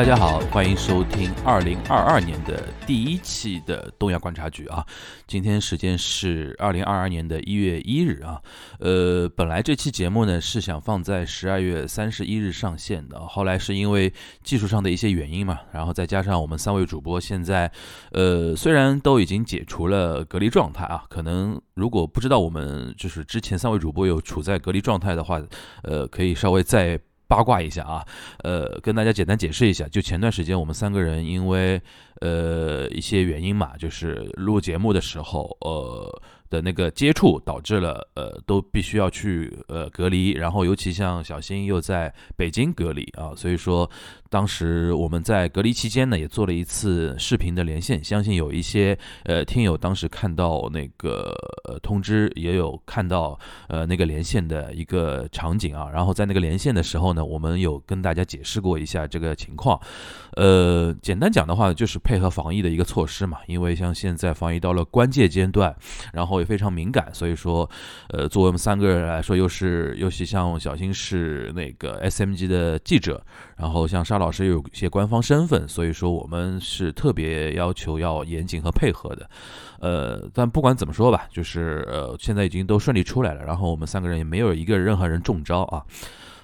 [0.00, 4.82] 大家好，欢迎收听二零二二年的第一期的东亚观察局啊。
[5.26, 8.40] 今天时间是二零二二年的一月一日啊。
[8.78, 14.10] 呃，本来这期节目呢是想放在十二月三十一日上线的，后来是因为
[14.42, 17.70] 技术上的一些原因嘛，然后再加上我们三位主播现在
[18.12, 25.38] 呃虽然都已经解除了隔离状态啊，可能如果不知道我们就是之前三位主播有处在隔离状态的话，
[25.82, 26.98] 呃，可以稍微再。
[27.30, 28.04] 八卦一下啊，
[28.42, 31.80] 呃，跟大家简单解释一下，就前段时间我们三个人因为
[32.20, 36.22] 呃一些原因嘛，就是录节目的时候，呃。
[36.50, 43.88] 的那个接触导致了，呃，都必须要去呃隔离，然后尤其像小新又在北京隔离啊，所以说
[44.30, 51.34] 当时我们在隔离期间呢，也做了一次视频的连线，相信有一些呃听友当时看到那个
[51.82, 59.80] 通知，也有看到呃那个连线的一个场景啊，然后在那个连线的时候呢，我们有跟大家解释过一下这个情况，
[60.36, 65.74] 呃，简单讲的话就是配合防疫的一个措施嘛，因为像现在防疫到了关键阶段，
[66.12, 66.50] 然后也。
[66.50, 67.70] 非常敏感，所以说，
[68.08, 73.24] 呃，作为我们三个人来说，又是尤其像小新是那个 SMG 的记者，
[73.56, 79.28] 然后像沙老师有一些官方身份，所以说我们是特别要求要严谨和配合的，
[79.80, 85.82] 呃，但不管怎么说吧，就是呃，现在已经都顺利出来了，然后我们三个人也没有一个任何人中招啊。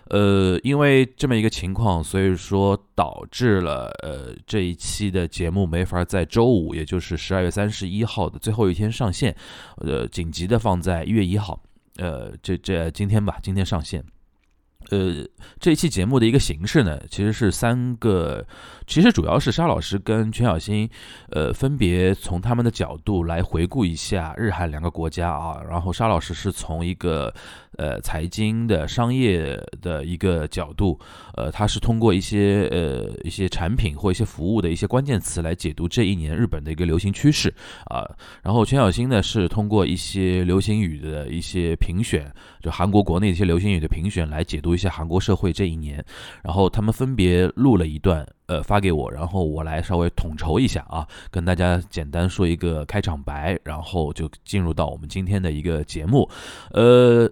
[0.09, 9.37] 呃，因为这么一个情况，所以说导致了呃这一期的节目没法在周五，也就是十二月三十一号的最后一天上线，
[9.79, 11.61] 呃，紧急的放在一月一号，
[11.97, 14.05] 呃，这这今天吧，今天上线。
[14.91, 15.27] 呃，
[15.59, 18.47] 这一期节目的一个形式呢，其实是三个，
[18.87, 20.89] 其实主要是沙老师跟全小新，
[21.31, 27.33] 呃，分别从他们的角度来回顾一下日韩两个国家啊，然后沙老师是从一个。
[27.79, 30.99] 呃，财经的商业的一个角度，
[31.35, 37.53] 呃，他是通过一些呃一些产品或一些服务的一些关键词来解读这一年日本的一个流行趋势
[37.91, 38.09] 啊。
[38.43, 42.33] 然后全小新呢是通过一些流行语的一些评选，
[42.63, 46.03] 就韩国国内一些流行语的评选来解读一下韩国社会这一年。
[46.43, 56.29] 然后他们分别录了一段，呃，发给我，然后我来稍微统筹一下啊，跟大家简单说一个开场白，然后就进入到我们今天的一个节目，
[56.73, 57.31] 呃。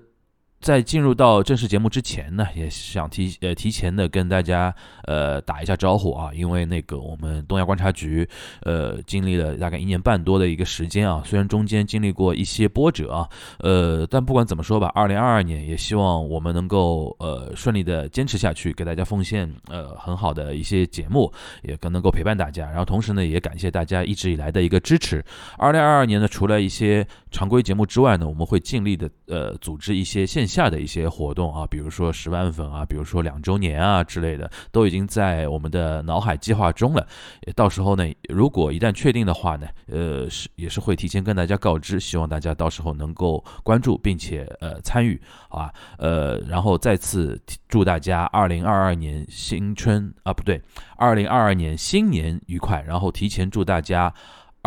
[0.65, 8.27] 在进入到正式节目之前呢，也想提呃提前的跟大家呃打一下招呼啊，因为那个我们东亚观察局
[8.63, 21.31] 呃经历了大概一年半多的一个时间啊，虽然中间经历过一些波折啊，呃，但不管怎么说吧，二零二二年也希望我们能够呃顺利的坚持下去，给大家奉献呃很好的一些节目，
[21.63, 22.65] 也更能够陪伴大家。
[22.71, 25.23] 然后同时呢，也感谢大家一直以来的一个支持。
[25.59, 30.65] 二零二二年呢，除了一些常规节目之外呢，我们会尽力的呃组织一些线下。
[30.65, 37.07] 的一些活动啊，比如说十万粉啊，比如说两周年啊之类的，都已经在我们的脑海计划中了。
[37.55, 45.75] 到时候呢，如果一旦确定的话呢，呃，是也是会提前跟大家告知，希望大家到时候能够关注并且呃参与，好吧？
[45.99, 50.59] 呃，然后再次祝大家二零二二年新春啊，不对，
[50.97, 54.13] 二零二二年新年愉快，然后提前祝大家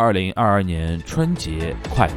[0.00, 2.14] 二零二二年春节快乐。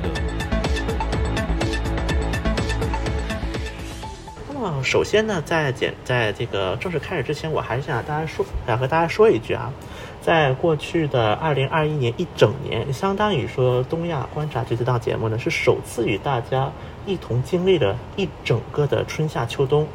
[4.48, 9.74] 那么首先呢，在简在这个正式开始之前，我还是想大家说，想和大家说一句啊，
[10.22, 16.72] 在过去的二零二一年一整年，相当于说东亚观察局这档节目呢，是首次与大家
[17.08, 19.88] 一同经历了一整个的春夏秋冬。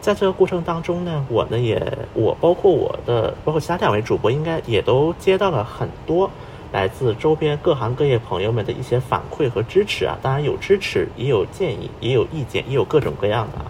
[0.00, 1.82] 在这个过程当中呢，我呢也
[2.14, 6.30] 我包括我的包括其他两位主播，应该也都接到了很多
[6.72, 10.18] 来自周边各行各业朋友们的一些反馈和支持啊。
[10.22, 13.66] 当然有支持，也有建议，也有意见，也有各种各样的啊。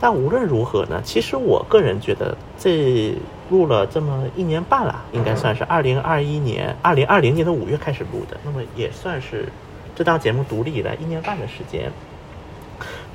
[0.00, 3.14] 但无论如何呢，其实我个人觉得，这
[3.50, 9.48] 录了这么一年半了，应该算是二零二一年、二零二零年的五月开始录的，那么也算是
[9.94, 11.92] 这档节目独立以来一年半的时间。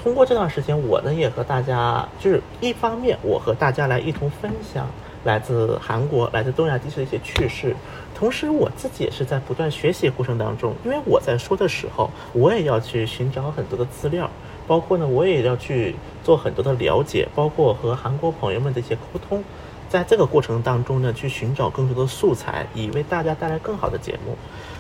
[0.02, 4.88] 通过这段时间，我呢也和大家，就是一方面我和大家来一同分享
[5.26, 7.76] 来自韩国、来自东亚地区的一些趣事，
[8.18, 14.28] 同时我自己也是在不断学习过程当中，因为我在说的时候，我也要去寻找很多的资料。
[14.66, 19.44] 包括呢，我也要去做很多的了解，包括和韩国朋友们的一些沟通，
[19.88, 24.36] 在这个过程当中呢，去寻找更多的素材，以为大家带来更好的节目。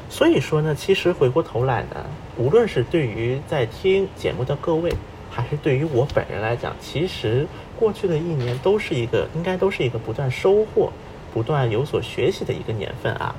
[0.09, 2.05] 所以说呢，其实回过头来呢，
[2.37, 4.91] 无论是对于在听节目的各位，
[5.29, 7.47] 还是对于我本人来讲，其实
[7.79, 10.91] 过去的一年都是一个，应该都是一个不断收获、
[11.37, 13.35] 不断有所学习的一个年份啊。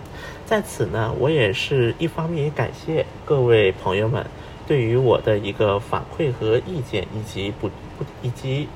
[0.46, 4.24] 在此呢，我也是一方面也感谢各位朋友们。
[4.68, 7.68] 对于我的一个反馈和意见，以及不
[7.98, 8.68] 不以及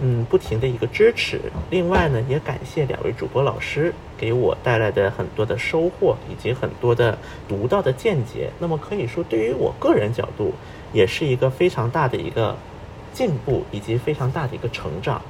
[0.00, 1.40] 嗯，不停的一个支持。
[1.70, 7.16] 另外呢，也感谢两位主播老师给我带来的很多的收获，以及很多的
[7.46, 8.50] 独到的见解。
[8.58, 10.52] 那么可以说，对于我个人角度，
[10.92, 12.56] 也是一个非常大的一个
[13.12, 15.22] 进步，以及非常大的一个成长。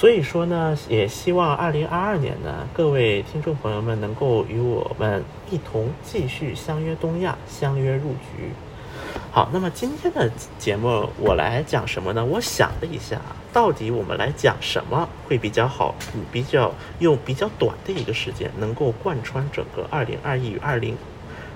[0.00, 8.48] 所以说呢，也希望二零二二年呢，各位听众朋友们能够与我们一同继续相约东亚，相约入局。
[9.30, 12.24] 好，那么今天的节目我来讲什么呢？
[12.24, 13.20] 我想了一下，
[13.52, 15.94] 到底我们来讲什么会比较好？
[16.32, 20.96] 比较用比较短的一个时间，能够贯穿整个二零二一与二零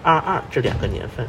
[0.02, 1.26] 二二这两个年份。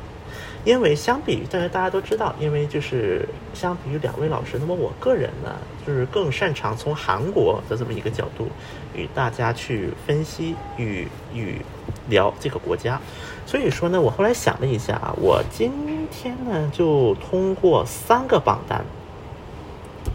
[0.65, 5.56] 因为相比于大家大家都知道，因为就是相比于两位老师，那么我个人呢，
[5.86, 8.48] 就是更擅长从韩国的这么一个角度
[8.96, 11.62] 与大家去分析与与
[12.10, 13.00] 聊这个国家。
[13.46, 15.72] 所以说呢，我后来想了一下啊，我今
[16.10, 18.84] 天呢就通过三个榜单，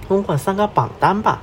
[0.08, 1.40] 通过三个榜单吧。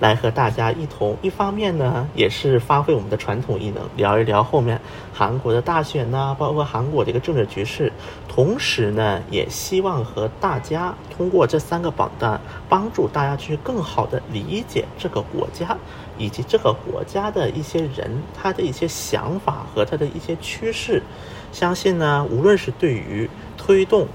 [0.00, 4.80] 来和大家一同，一方面呢，也是发挥我们的传统艺能，聊一聊后面
[5.12, 7.92] 韩国的大选呐，包括韩国的一个政治局势。
[8.28, 15.76] 同时呢，也希望和大家通过这三个榜单，帮助大家去更好的理解这个国家，
[16.16, 21.02] 以及这个国家的一些人他的一些想法和他的一些趋势。
[21.50, 24.06] 相信呢，无论是对于推动。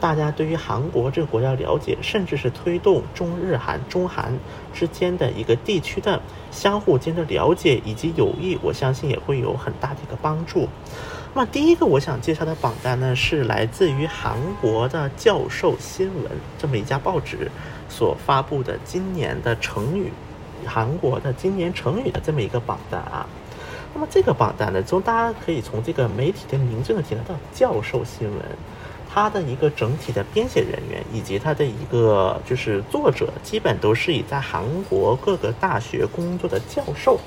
[0.00, 4.32] 大家对于韩国这个国家了解，甚至是推动中日韩、中韩
[4.72, 10.68] 之间的一个地区的相互间的了解以及友谊，我相信也会有很大的一个帮助。
[11.34, 17.50] 那么，第一个我想介绍的榜单呢，是来自于韩国的教授新闻这么一家报纸
[17.88, 20.10] 所发布的今年的成语，
[20.64, 23.26] 韩国的今年成语的这么一个榜单啊。
[23.94, 28.38] 那么这个榜单呢，从大家可以从这个媒体的名字呢听得到教授新闻。
[29.08, 37.18] 他的一个整体的编写人员以及他的一个就是作者，基本都是以在韩国各个大学工作的教授，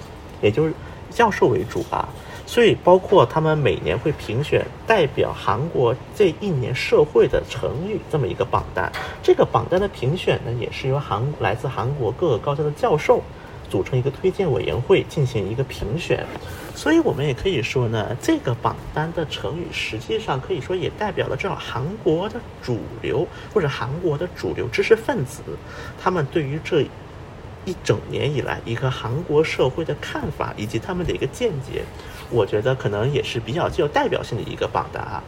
[0.42, 0.74] 也就是
[1.10, 2.08] 教授为主吧。
[2.46, 8.92] 所以包括他们每年会评选代表韩国这一年社会的成语这么一个榜单。
[9.24, 13.22] 这个榜单的评选呢，也是由韩来自韩国各个高校的教授。
[13.70, 16.26] 组成一个推荐委员会进行一个评选，
[16.82, 25.44] 所以我们也可以说呢，这个榜单的成语实际上可以说也代表了这种韩国的主流或者韩国的主流知识分子，
[26.02, 26.82] 他们对于这
[27.66, 31.84] 一整年以来一个韩国社会的看法以及他们的一个见解，
[32.32, 35.22] 我觉得可能也是比较具有代表性的一个榜单啊。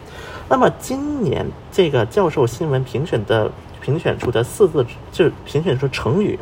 [0.50, 6.40] 那么今年这个教授新闻评选的评选出的四字就评选出成语。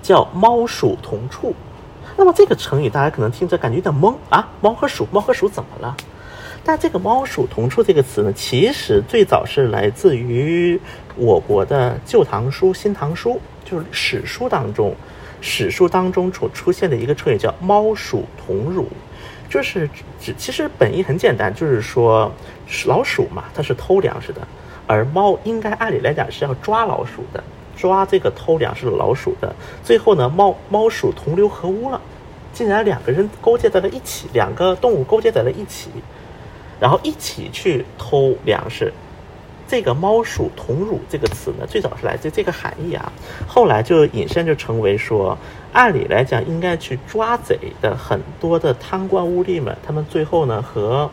[0.00, 1.52] 叫猫鼠同处，
[2.16, 5.96] 那么这个成语大家可能听着感觉有点懵啊，猫和鼠，猫和鼠怎么了？
[6.64, 10.80] 但这个猫鼠同处这个词呢，其实最早是来自于
[11.14, 13.34] 我国的《旧唐书》《新唐书》，
[13.70, 14.92] 就是史书当中，
[15.40, 18.88] 史书当中所出现的一个成语叫猫鼠同乳，
[19.48, 19.88] 就是
[20.18, 22.32] 指其实本意很简单，就是说
[22.86, 24.40] 老鼠嘛，它是偷粮食的，
[24.88, 27.44] 而猫应该按理来讲是要抓老鼠的。
[27.76, 32.00] 抓这个偷粮食的老鼠的，最后呢，猫猫鼠同流合污了，
[32.52, 35.90] 竟然两个人勾结在了一起，两个动物勾结在了一起，
[36.80, 38.92] 然后一起去偷粮食。
[39.68, 43.12] 这个“猫鼠同乳”这个词呢，最早是来自这个含义啊，
[43.46, 45.36] 后来就引申就成为说，
[45.72, 51.10] 按理来讲应该去抓贼的很多的贪官污吏们，他们最后呢和。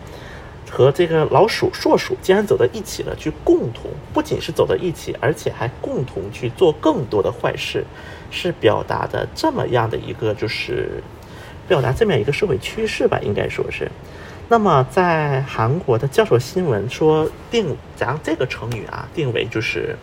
[0.75, 7.85] 和这个老鼠、硕鼠竟然走到一起了，去共同不仅是走到一起，而且还共同去做更多的坏事，
[8.31, 11.03] 是表达的这么样的一个，就是
[11.67, 13.87] 表达这么样一个社会趋势吧，应该说是。
[14.49, 19.95] 那么在韩国的教授新闻说定将这个成语啊定为就是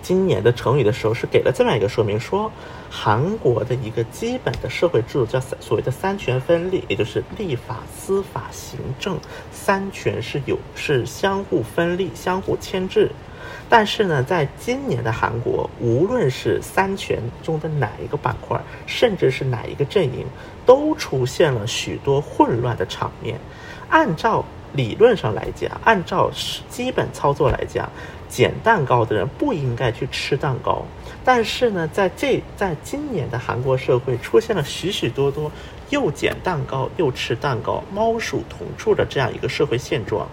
[0.00, 2.50] 今年的成语的时候，是给了这么样一个说明说。
[2.90, 9.16] 韩国的一个基本的社会制度叫所谓的三权分立，也就是立法、司法、行政
[9.52, 13.12] 三权是有是相互分立、相互牵制。
[13.68, 20.26] 但是呢，在今年的韩国，无论是三权中的哪一个板块，甚至是哪一个阵营，
[20.66, 23.38] 都出现了许多混乱的场面。
[23.88, 26.30] 按照理论上来讲，按照
[26.68, 27.88] 基本操作来讲，
[28.28, 30.84] 捡蛋糕的人不应该去吃蛋糕。
[31.24, 35.50] 但是呢，在这在今年的韩国社会出现了许许多多
[35.90, 40.26] 又捡蛋糕又吃蛋糕、猫鼠同处的这样一个社会现状，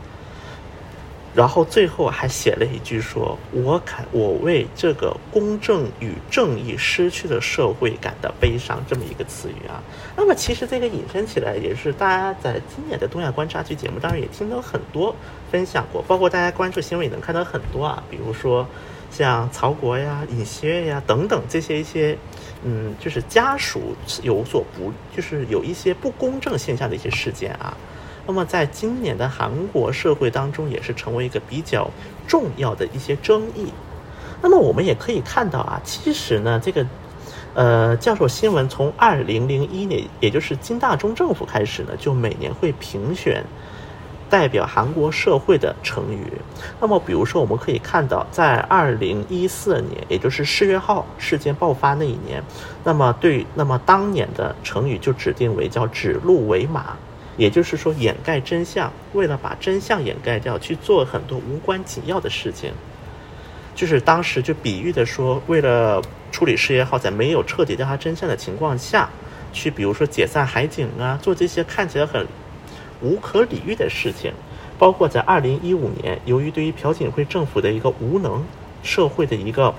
[1.36, 9.84] 然后最后还写了一句说：“我感我为这个公正与正义失去的社会感到悲伤。”这么一个词语啊。
[10.15, 15.15] 那么其实这个引申起来，也是大家在今年的东亚观察局节目当中也听到很多
[15.51, 18.67] 分享过，包括大家关注新闻也能看到很多啊，比如说
[19.10, 22.18] 像曹国呀、尹锡悦呀等等这些一些，
[22.64, 27.76] 嗯，就是家属有所不，就是有一些不公正现象的一些事件啊。
[28.28, 31.90] 那么在今年的韩国社会当中，也是成为一个比较
[32.28, 33.72] 重要的一些争议。
[34.42, 36.86] 那么我们也可以看到啊，其实呢，这个
[37.54, 43.44] 呃教授新闻从二零零一年，也就是金大中政府开始呢，就每年会评选
[44.29, 46.31] 代表韩国社会的成语。
[46.79, 52.43] 那么比如说，我们可以看到，在二零一四年，也就是世越号事件爆发那一年，
[52.84, 56.96] 那么对，那么当年的成语就指定为叫指鹿为马。
[57.38, 62.72] 也就是说，掩盖真相，为了把真相掩盖掉，去做很多无关紧要的事情。
[63.75, 69.07] 就是当时就比喻的说，为了处理事业号，在没有彻底调查真相的情况下，
[69.53, 72.25] 去比如说解散海警啊，做这些看起来很
[73.01, 74.32] 无可理喻的事情。
[74.80, 78.44] 包括在二零一五年，由于对于朴槿惠政府的一个无能，
[78.84, 79.74] 社会的一个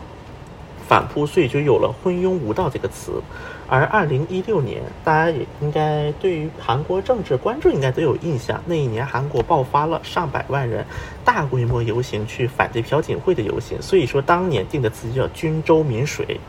[0.89, 3.23] 反扑，所以就有了“昏庸无道”这个词。
[3.69, 8.61] 而二零一六年，大家也应该对于韩国政治关注应该都有印象。
[8.67, 10.85] 那一年，韩国爆发了上百万人
[11.25, 16.41] 大规模游行去反对朴槿惠的游行，所以说当年定的词叫“均州民水”。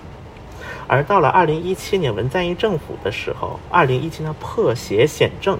[0.87, 5.59] 而到了二零一七年文在寅政府的时候，二零一七年破邪显正，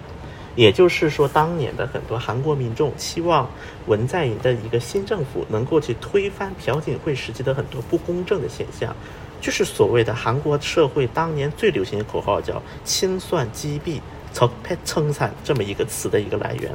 [0.60, 3.50] 也就是说当年的很多韩国民众希望
[3.88, 8.94] 文在寅的一个新政府能够去推翻朴槿惠时期的很多不公正的现象。
[9.40, 14.02] 就是所谓的韩国社会当年最流行的口号，叫“清算击毙、
[14.34, 16.70] 称패称惨”这么一个词的一个来源。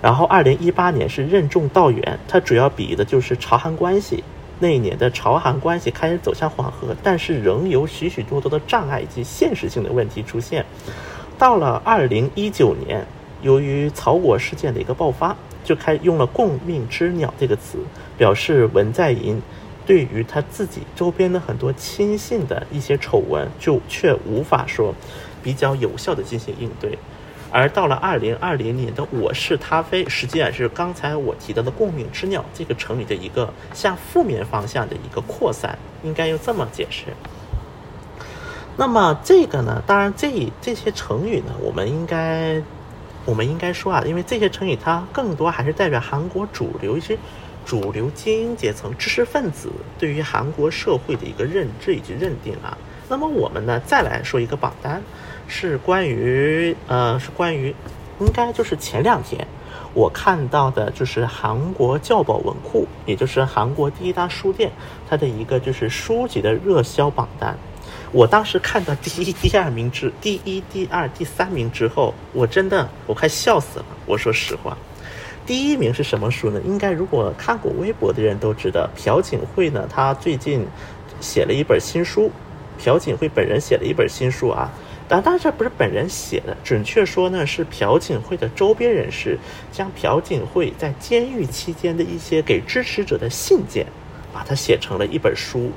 [0.00, 4.24] 然后，二零一八年是任重道远，它主要比的就是朝韩关系。
[4.58, 10.66] 那一年的朝韩关系开始走向缓和，但是仍有许许多多的障碍以及现实性的问题出现。
[11.42, 13.04] 到了二零一九年，
[13.42, 17.78] 由于曹国事件的一个爆发，就开用了“共命之鸟”这个词，
[18.16, 19.42] 表示文在寅。
[19.84, 24.94] 对于他自己周边的很多亲信的一些丑闻，就却无法说
[25.42, 26.96] 比较有效的进行应对，
[27.50, 37.06] 而到了二零二零年的“我是他非”，实际上是刚才我提到的“共命之鸟”这个成语的一个向负面方向的一个扩散，应该用这么解释。
[38.76, 42.62] 那么这个呢，当然这这些成语呢，我们应该
[43.24, 47.18] 我们应该说啊，因为这些成语它更多还是代表韩国主流一些。
[47.64, 52.76] 主流精英阶层、知识分子对于韩国社会的一个认知以及认定啊，
[53.08, 55.00] 那么我们呢再来说一个榜单，
[55.46, 57.72] 是关于呃是关于，
[58.18, 59.46] 应该就是前两天
[59.94, 64.72] 我看到的，就是韩国教保文库，也就是韩国第一大书店，
[65.08, 67.56] 它的一个就是书籍的热销榜单。
[68.12, 73.86] 我当时看到第一、第二名之第一、第二、第三名之后，我真的我快笑死了。
[74.06, 74.76] 我说实话。
[75.44, 76.60] 第一名是什么书呢？
[76.64, 80.66] 应该如果看过微博的人都知道，朴槿惠呢，她最近
[81.20, 82.30] 写了一本新书。
[82.78, 84.70] 朴槿惠本人写了一本新书啊，
[85.06, 89.38] 但当然这不是本人写的，准确说呢是朴槿惠的周边人士
[89.70, 93.86] 将朴槿惠在监狱期间的一些给支持者的信件，
[94.32, 95.70] 把它写成了一本书。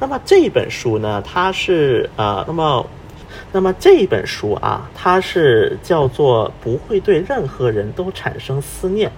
[0.00, 2.84] 那么这本书呢，它是呃，那么。
[3.52, 9.10] 那么这本书啊，它是叫做“不会对任何人都产生思念”。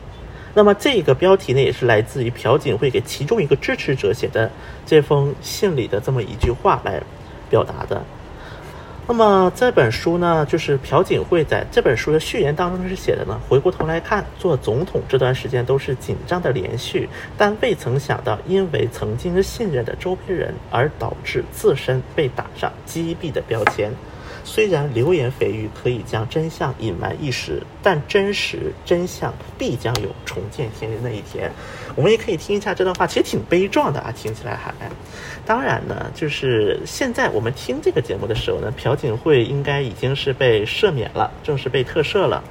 [0.54, 4.50] 那么这个标题呢，也是来自于朴槿惠给其中一个支持者写的
[4.86, 7.02] 这封信里的这么一句话来
[7.50, 8.02] 表达的。
[9.06, 13.38] 那么这本书呢，就是朴槿惠在这本书的序言当中是写的呢。
[13.48, 23.90] 回过头来看，做总统这段时间都是紧张的连续，但未曾想到因为曾经信任的周边人而导致自身被打上击毙的标签。
[24.44, 31.50] 虽然流言蜚语可以将真相隐瞒一时，但真实真相必将有重见天日那一天。
[31.94, 34.72] 我们也可以听一下这段话，其实挺悲壮的啊，听起来还。
[35.44, 42.42] 当然呢，就是现在我们听这个节目的时候呢，朴槿惠应该已经是被赦免了，正式被特赦了。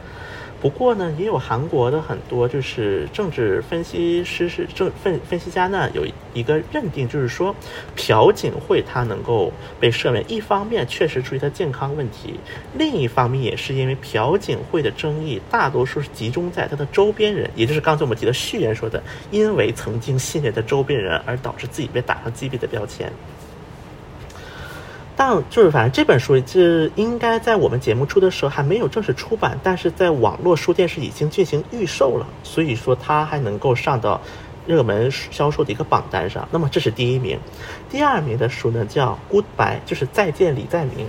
[0.62, 7.56] 不过呢，也有韩国的很多就是政治分析师是政分分析家呢，有一个认定，就是说
[7.96, 12.39] 朴槿惠他能够被赦免，一方面确实出于他健康问题，
[12.75, 19.01] 另一方面也是因为朴槿惠的争议大多数是集中在他的周边人，也就是刚才我们提的序言说的，
[19.32, 23.12] 因为曾经信任的周边人而导致自己被打上击毙的标签。
[25.24, 34.20] 但就是反正这本书这应该在我们节目出的时候还没有正式出版，但是在网络书店是已经进行预售了，所以说它还能够上到
[34.66, 36.48] 热门销售的一个榜单上。
[36.50, 37.38] 那么这是第一名，
[37.88, 41.06] 第二名的书呢叫《Goodbye》，就是再见李在明。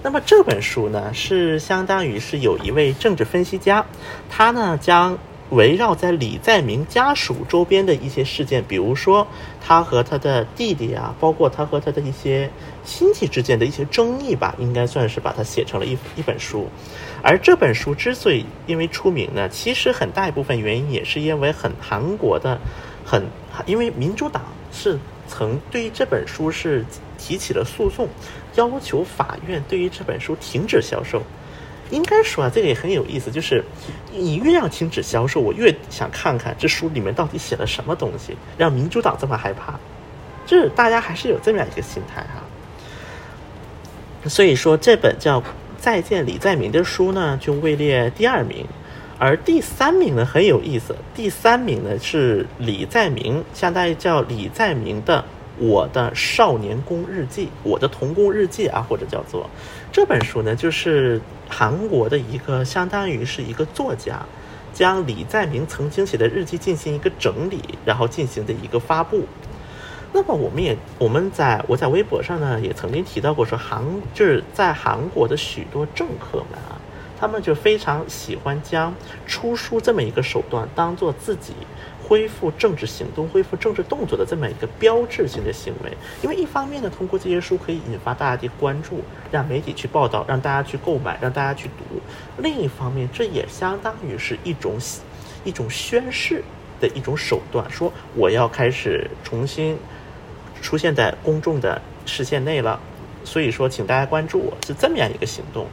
[0.00, 3.84] 那么这本书呢是相当于是有一位政治分析家，
[4.28, 5.18] 他呢将。
[5.50, 9.26] 围绕在李在明家属周边的一些事件，比如说
[9.60, 12.48] 他和他的弟弟啊，包括他和他的一些
[12.84, 16.68] 亲戚之间的一些争议吧，应该算是把它写成了一一本书。
[17.22, 22.58] 而这本书之所以因为出名呢，其实很大一部分原因也是因为很韩国的
[23.04, 23.26] 很，
[23.66, 24.42] 因为民主党
[24.72, 26.84] 是曾对于这本书是
[27.18, 28.08] 提起了诉讼，
[28.54, 31.20] 要求法院对于这本书停止销售。
[31.90, 33.64] 应该说啊，这个也很有意思，就是
[34.12, 39.78] 你越要停止销售，我越想看看这书里面到底写了什么东西，让民主党这么害怕。
[40.46, 42.42] 这大家还是有这么样一个心态哈。
[44.28, 45.40] 所以说，这本叫
[45.78, 48.66] 《再见李在明》的书呢，就位列第二名，
[49.18, 55.24] 而第三名呢很有意思，第三名呢是李在明，相当于叫李在明的。
[55.60, 59.48] 我的少年宫日记，我的童工日记啊，或者叫做
[59.92, 64.24] 这本书呢，就是韩国的一个相当于是一个作家，
[64.72, 69.24] 将李在明曾经写的日记进行一个整理，然后进行的一个发布。
[70.14, 76.80] 那么我们也我们在我在微博上呢也曾经提到过，说韩就是在韩国的许多政客们啊，
[77.20, 78.94] 他们就非常喜欢将
[79.26, 81.52] 出书这么一个手段当做自己。
[82.10, 89.00] 恢复政治行动、恢复政治动作的这么一个标志性的行为，因为一方面呢，通过这些书可以引发大家的关注，
[89.30, 92.00] 让媒体去报道，让大家去购买，让大家去读；
[92.42, 94.76] 另一方面，这也相当于是一种
[95.44, 96.42] 一种宣誓
[96.80, 99.78] 的一种手段，说我要开始重新
[100.60, 102.80] 出现在公众的视线内了。
[103.22, 105.68] 所以说，请大家关注我，是这么样一个行动。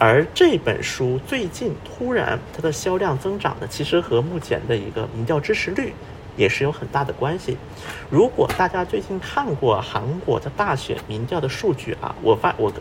[0.00, 5.92] 而这本书最近突然它的销量增长呢，其实和目前的一个民调支持率
[6.38, 7.58] 也是有很大的关系。
[8.08, 12.72] 如果大家最近看过韩国的大选民调的数据啊，我发我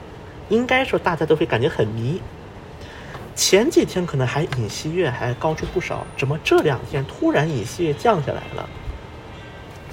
[0.48, 2.22] 应该说大家都会感觉很迷。
[3.36, 8.70] 前几天可能还尹锡悦还高出不少，怎么这两天突然尹锡悦降下来了？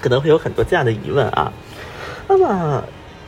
[0.00, 1.52] 可能会有很多这样的疑问啊。
[2.28, 2.84] 那么。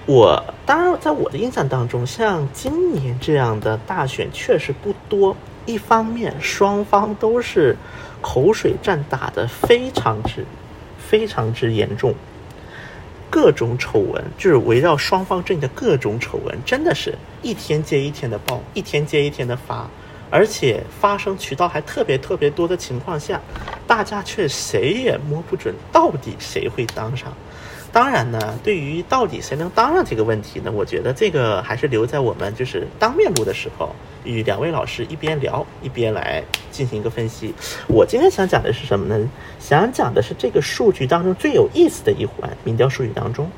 [0.09, 5.37] 我当然，在我的印象当中，像今年这样的大选确实不多。
[5.67, 7.77] 一方面，双方都是
[8.23, 10.47] 口水战打的非常之、
[10.99, 12.15] 非常之严重，
[13.29, 19.87] 各种丑闻就是围绕双方阵营的各种丑闻，真的是一天接一天的爆，一天接一天的发，
[20.31, 23.39] 而且发生渠道还特别特别多的情况下，
[23.87, 27.31] 大家却谁也摸不准到底谁会当上。
[27.93, 30.71] 当然呢，对于到底谁能当上这个问题呢？
[30.73, 33.91] 我觉得这个还是留在我们就是当面录的时候，
[34.25, 37.55] 与两位老师一边聊一边来进行一个分析。
[37.87, 39.29] 我今天想讲的是什么呢？
[39.59, 43.51] 想讲的是这个数据当中最有意思的一环，民调数据当中。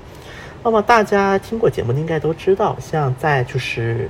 [0.62, 4.08] 那么大家听过节目的应该都知道，像在就是。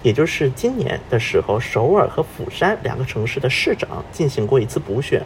[0.00, 5.20] 也就是今年的时候，首尔和釜山两个城市的市长进行过一次补选。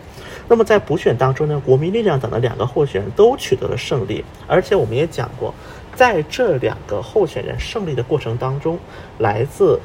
[0.48, 4.24] 那么在补选当中呢，国民力量党的两个候选人都取得了胜利。
[4.46, 5.54] 而且我们也讲过，
[5.94, 8.78] 在这两个候选人胜利的过程当中，
[9.18, 9.80] 来自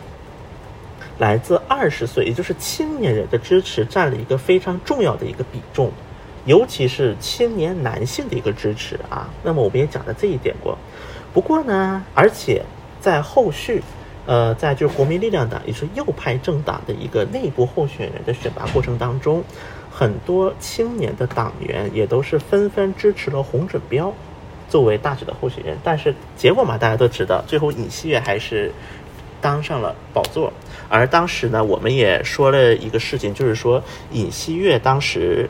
[1.19, 5.91] 来自二十岁，也就是青年人的支持占了一个非常重要的一个比重，
[6.45, 9.29] 尤其是青年男性的一个支持啊。
[9.43, 10.77] 那么我们也讲了这一点过。
[11.33, 12.63] 不过呢，而且
[12.99, 13.81] 在后续。
[14.29, 19.41] 呃，在就是国民力量党，也是右派政党的一个内部候选人的选拔过程当中，
[19.97, 24.13] 很多青年的党员也都是纷纷支持了洪准标
[24.69, 25.75] 作为大选的候选人。
[25.83, 28.71] 但是结果嘛，大家都知道，最后尹锡悦还是
[29.41, 30.53] 当上了宝座。
[30.87, 35.49] 而当时呢，我们也说了一个事情，就是说尹锡悦当时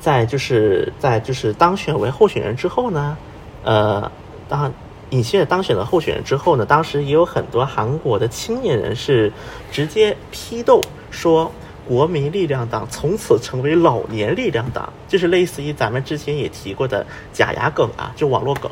[0.00, 3.16] 在就是在就是当选为候选人之后呢，
[3.62, 4.10] 呃，
[4.48, 4.72] 当。
[5.10, 9.30] 尹锡悦当选了候选人之后呢，当时也有很多韩国的青年人是
[9.70, 10.80] 直接批斗
[11.10, 11.52] 说，
[11.86, 18.70] 国民力量党从此成为老年力量党，就是类似于咱们之前也提过的假牙梗啊，就网络梗。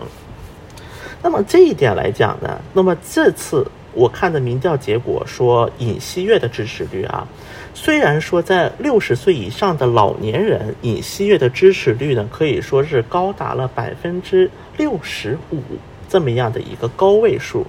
[1.23, 7.27] 那么这一点来讲呢，那么这次我看的民调结果说，尹锡悦的支持率啊，
[7.75, 15.61] 虽然说在六十岁以上的老年人，尹锡悦的支持率呢可以说是高达了百分之六十五。
[16.09, 17.65] 这么样的一个高位数，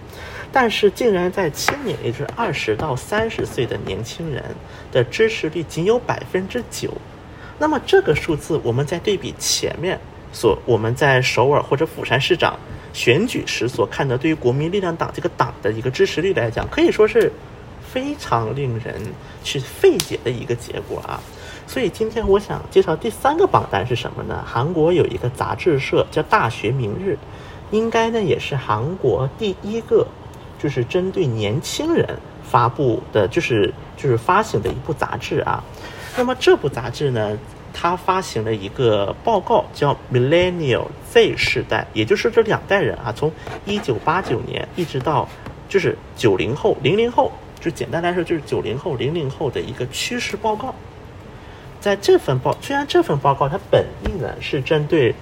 [0.51, 4.43] 但是竟然在青年，也就是二十到三十岁的年轻人
[4.91, 6.91] 的支持率仅有百分之九。
[7.57, 9.99] 那么这个数字，我们再对比前面
[10.33, 12.57] 所我们在首尔或者釜山市长
[12.91, 17.31] 选举时所看的，对于国民力量党这个党的一个支持率来讲，可以说是
[17.87, 19.01] 非常令人
[19.43, 21.21] 去费解的一个结果啊。
[21.67, 24.43] 所以今天我想介绍第三个榜单是什么呢？
[24.45, 27.13] 韩国有一个杂志社叫《大学明日》，
[27.73, 30.05] 应该呢也是韩国第一个
[30.61, 32.05] 就是针对年轻人
[32.43, 35.63] 发布的，就是就是发行的一部杂志啊。
[36.17, 37.37] 那么这部杂志呢，
[37.73, 43.31] 它发行了一个报告，叫 Millennial Z 世代，也就是这两代人啊，从
[43.65, 45.27] 一九八九年一直到
[45.67, 50.75] 就是九零后、零零后，就简单来说就是九零后、零零后的一个趋势报告。
[51.79, 55.15] 在这份报，虽然这份报告它本意呢是针对，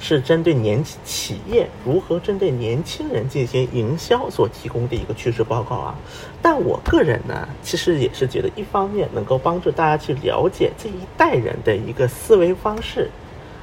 [0.00, 5.94] 是针对年企业如何针对年轻人进行营销所提供的一个趋势报告啊，
[6.40, 13.10] 但我个人呢，其实也是觉得一方面能够帮助大家去了解这一代人的一个思维方式，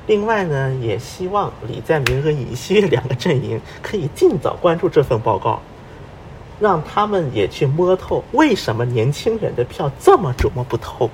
[0.07, 5.61] 另外呢，也希望李在明和尹锡悦两个阵营可以尽早关注这份报告，
[6.59, 11.09] 让他们也去摸透为什么年轻人的票这么琢磨不透。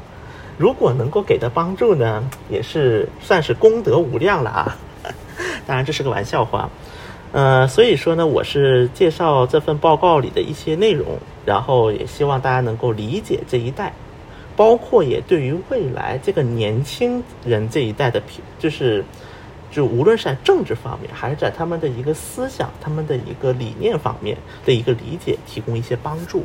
[0.58, 4.78] 如果能够给的帮助呢，也是算是功德无量了啊。
[5.66, 6.70] 当然这是个玩笑话，
[7.32, 13.94] 呃，所以说呢，我是介绍这份报告里的一些内容，然后也希望大家能够理解这一代，
[14.56, 19.04] 包括也对于未来这个年轻人这一代的品，就是
[19.72, 26.44] 就无论是在政治方面，还是在他们的一个思想、他们的一个理念方面的一个理解，提供一些帮助。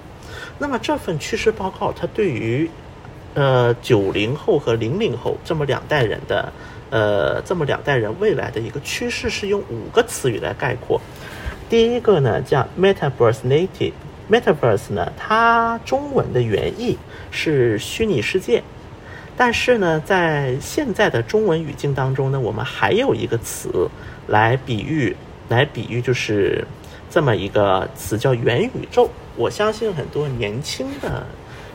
[0.58, 2.70] 那么这份趋势报告，它对于
[3.34, 6.50] 呃，九零后和零零后这么两代人的，
[6.90, 11.00] 呃，这么两代人未来的一个趋势是用五个词语来概括。
[11.68, 16.96] 第一个呢叫 Metaverse Native，Metaverse 呢，它中文的原意
[17.30, 18.62] 是虚拟世界，
[19.36, 23.88] 但是呢，在现在的中文语境当中呢，我们还有一个词
[24.28, 25.16] 来比喻，
[25.48, 26.64] 来比喻就是
[27.10, 29.10] 这么一个词叫元宇宙。
[29.36, 31.26] 我相信很多年轻的。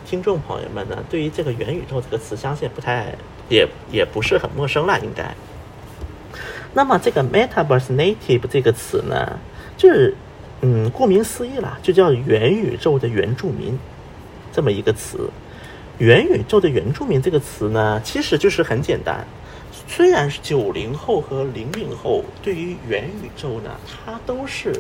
[0.04, 3.16] 听众朋友们呢，对于这个元宇宙这个词，相信不太
[3.52, 5.36] 也也不是很陌生了，应该。
[6.74, 9.38] 那么这个 Metaverse Native 这个词呢，
[9.76, 10.16] 就是
[10.62, 13.78] 嗯，顾名思义啦，就叫元宇宙的原住民
[14.54, 15.30] 这么一个词。
[15.98, 19.28] 元宇宙的原住民这个词呢，其实就是很简单。
[19.88, 23.72] 虽然是九零后和零零后对于元宇宙呢，
[24.06, 24.74] 它都是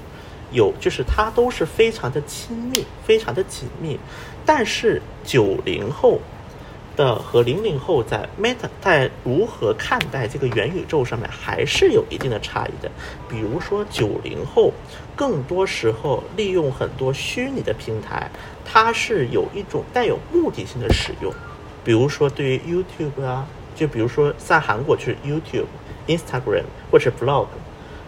[0.51, 3.99] 有，就是它都是非常的亲密，非常的紧密。
[4.45, 6.19] 但是九零后
[6.95, 12.91] 的和零零后在 Meta 在如何看待这个元宇宙上面还是有一定的差异的。
[13.29, 14.71] 比如说九零后
[15.15, 18.29] 更多时候利用很多虚拟的平台，
[18.65, 21.33] 它是有一种带有目的性的使用。
[21.83, 25.65] 比如说对于 YouTube 啊，就比如说在韩国就是 YouTube、
[26.07, 27.47] Instagram 或者 Blog。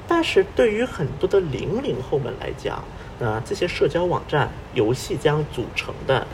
[0.06, 2.84] 但是对于很多的零零后们来讲，
[3.20, 6.28] 那这些社交网站、游戏将组成的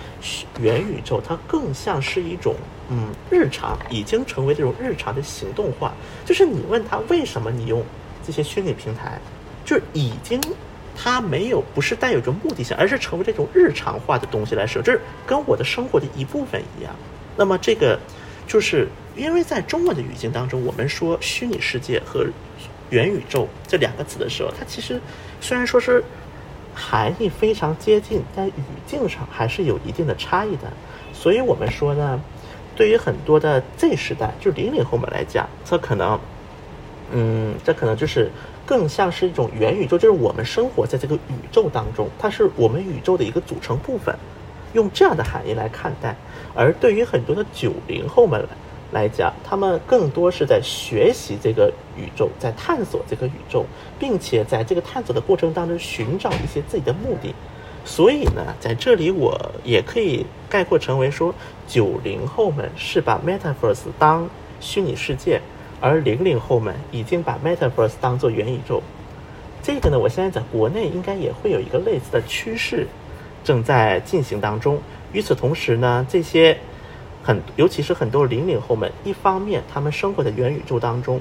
[0.60, 2.56] 元宇宙，它更像是一种
[2.90, 5.94] 嗯日常，已经成为这种日常的行动化。
[6.26, 7.84] 就是你问他为什么你用
[8.26, 9.20] 这些虚拟平台，
[9.66, 10.42] 就已经
[10.96, 16.96] 它没有不是带有着目的性，而是成为这种日常化的东西来使用，就是跟我的生活的一部分一样。
[17.36, 18.00] 那么这个
[18.48, 22.26] 就是因为在中文的语境当中，我们说虚拟世界和
[22.90, 25.00] 元宇宙这两个词的时候，它其实
[25.42, 26.04] 虽然说是。
[26.80, 28.54] 含义非常接近，但语
[28.88, 30.72] 境上还是有一定的差异的。
[31.14, 32.20] 所以我们说呢，
[32.76, 36.18] 对于很多的 Z 时代，就是零零后们来讲，这可能，
[37.12, 38.32] 嗯，这可能就是
[38.66, 44.16] 更像是一种元宇宙，就是我们生活在这个宇宙当中，它是我们宇宙的一个组成部分，
[44.74, 46.16] 用这样的含义来看待。
[46.56, 48.48] 而对于很多的九零后们来
[48.92, 53.64] 来，讲，他们更多是在学习这个宇宙，在探索这个宇宙，
[54.00, 57.36] 并且在这个探索的过程当中寻找一些自己的目的。
[57.86, 61.36] 所以呢，在这里我也可以概括成为说，
[61.68, 64.28] 九零后们是把 Metaverse 当
[64.60, 65.40] 虚拟世界，
[65.80, 68.82] 而零零后们已经把 Metaverse 当做元宇宙。
[69.62, 72.88] 这个呢，我现在在国内应该也会有一个类似的趋势
[73.44, 74.80] 正在进行当中。
[75.14, 76.58] 与此同时呢，这些。
[77.22, 81.20] 很，尤其是很多零零后们，一方面他们生活在元宇宙当中，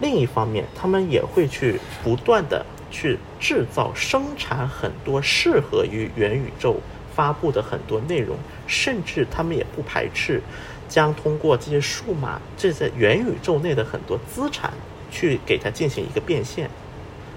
[0.00, 6.80] 另一方面他们也会去不断的去制造、生产很多适合于元宇宙
[7.14, 8.36] 发布的很多内容，
[8.66, 10.42] 甚至他们也不排斥
[10.88, 14.72] 将通过这些数码这在元宇宙内的很多资产
[15.10, 16.70] 去给它进行一个变现。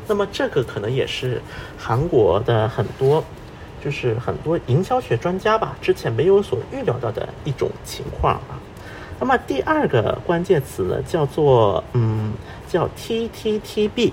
[0.08, 1.42] 那么这个可能也是
[1.78, 3.24] 韩国的很多。
[3.84, 8.60] 就是很多营销学专家吧，之前没有所预料到的一种情况啊。
[9.20, 12.34] 那么第二个关键词呢，叫做嗯，
[12.68, 14.12] 叫 TTTB。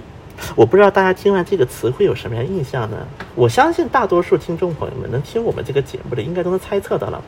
[0.55, 3.07] 我不知道大家听完这个词会有什么样印象呢？
[3.35, 7.23] 我相信大多数听众朋友们能听我们这个节目的，应该都能猜测到了。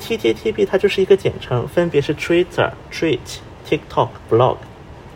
[0.00, 4.56] TTTB 它就是一个简称，分别是 Twitter、Twitch、TikTok、Blog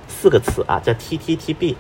[0.09, 1.75] 四个词啊，叫 TTTB。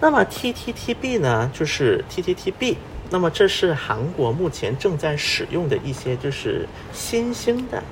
[0.00, 2.76] 那么 TTTB 呢，就是 TTTB。
[3.10, 7.82] 那么这是韩国目前正在使用的一些就是新兴的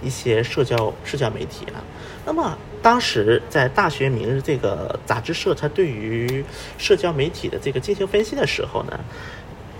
[0.00, 1.82] 一些社交社交媒体啊。
[2.24, 6.44] 那么当时在大学明日这个杂志社，它对于
[6.78, 9.00] 社交媒体的这个进行分析的时候呢，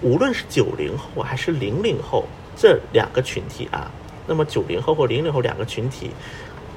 [0.01, 3.89] 无论是九零后还是零零后这两个群体啊，
[4.27, 6.11] 那么九零后或零零后两个群体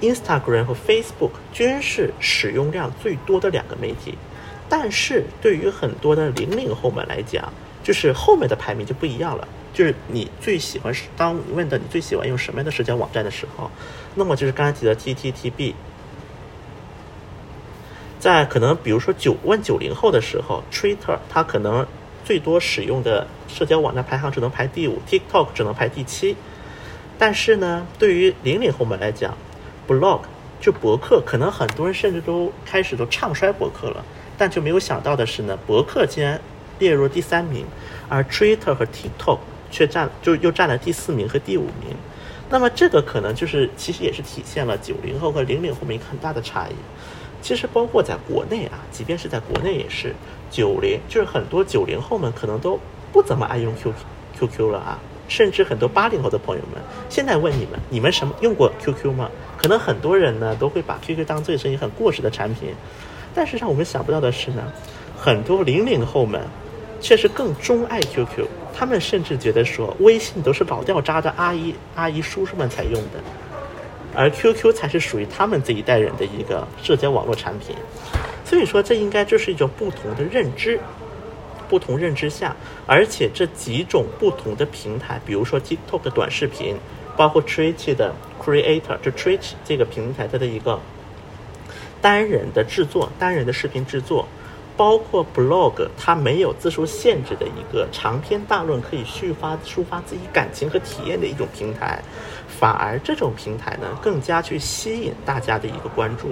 [0.02, 4.16] ，Instagram 和 Facebook 均是使用量最多的两个媒体。
[4.70, 7.52] 但是对于很多的零零后们来讲，
[7.86, 9.48] 就是后面的排名就不一样了。
[9.72, 13.70] 就是你最喜欢，当问的你最喜欢用什么样的社交网站的时候，
[14.16, 15.74] 那么就是刚才提的 TTTB。
[18.20, 21.86] 在可能比如说九问九零后的时候，Twitter 它可能
[22.24, 26.36] 最多使用的社交网站排行只能排第五，TikTok 只能排第七。
[27.20, 29.38] 但是呢，对于零零后们来讲
[29.88, 30.22] ，Blog
[30.60, 34.04] 就博客，可能很多人甚至都开始都唱衰博客了。
[34.38, 36.42] 但就没有想到的是呢，博客竟然
[36.80, 37.66] 列入第三名，
[38.10, 39.40] 而 Twitter 和 TikTok
[39.72, 41.96] 却占就又占了第四名和第五名。
[42.50, 46.74] 那么这个可能就是其实也是体现了九零后和零零后们一个很大的差异。
[47.42, 50.16] 其实包括在国内啊，即便是在国内也是
[50.50, 52.80] 九零，就是很多九零后们可能都
[53.12, 53.94] 不怎么爱用 Q
[54.40, 59.30] QQ 了啊，甚至很多八零后的朋友们现在问你们，你们什么用过 QQ 吗？
[59.58, 62.74] 可能很多人呢都会把 QQ 当做是一个很过时的产品。
[63.34, 64.64] 但是让我们想不到的是呢，
[65.18, 66.42] 很多零零后们
[67.06, 73.22] 却是更钟爱 QQ，他们甚至觉得说微信都是老掉渣的阿姨、阿姨叔叔们才用的，
[74.16, 77.76] 而 QQ 才是属于他们这一代人的一个社交网络产品。
[78.44, 80.80] 所以说，这应该就是一种不同的认知，
[81.70, 82.56] 不同认知下，
[82.88, 86.76] 而且这几种不同的平台，比如说 TikTok 短视频，
[87.16, 90.80] 包括 Twitch 的 Creator，就 Twitch 这个平台它的一个。
[92.02, 94.28] 单人的制作，单人的视频制作，
[94.78, 102.02] 包括 blog，它没有字数限制的一个长篇大论，可以抒发抒发自己感情和体验的一种平台，
[102.48, 106.30] 反而这种平台呢，更加去吸引大家的一个关注，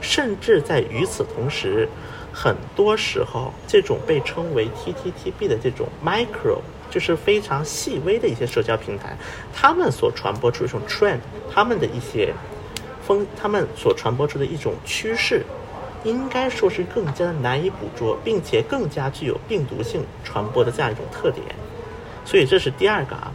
[0.00, 1.88] 甚至在与此同时，
[2.32, 6.58] 很多时候这种被称为 TTTB 的这种 micro，
[6.90, 9.16] 就是非常细微的一些社交平台，
[9.54, 11.20] 他们所传播出一种 trend，
[11.52, 12.34] 他们的一些。
[13.06, 15.44] 风他们所传播出的一种趋势，
[16.06, 21.44] 应该说是更加难以捕捉，并且更加具有病毒性传播的这样一种特点。
[22.24, 23.32] 所以这是第二个啊，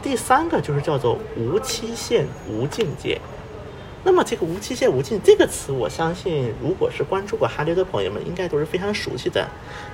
[0.00, 3.20] 第三个就是叫做无期限、无境界。
[4.04, 9.48] 那么这个无期限、无境这个词，我相信如果是关注过韩流的朋友们，应该都是非常熟悉的。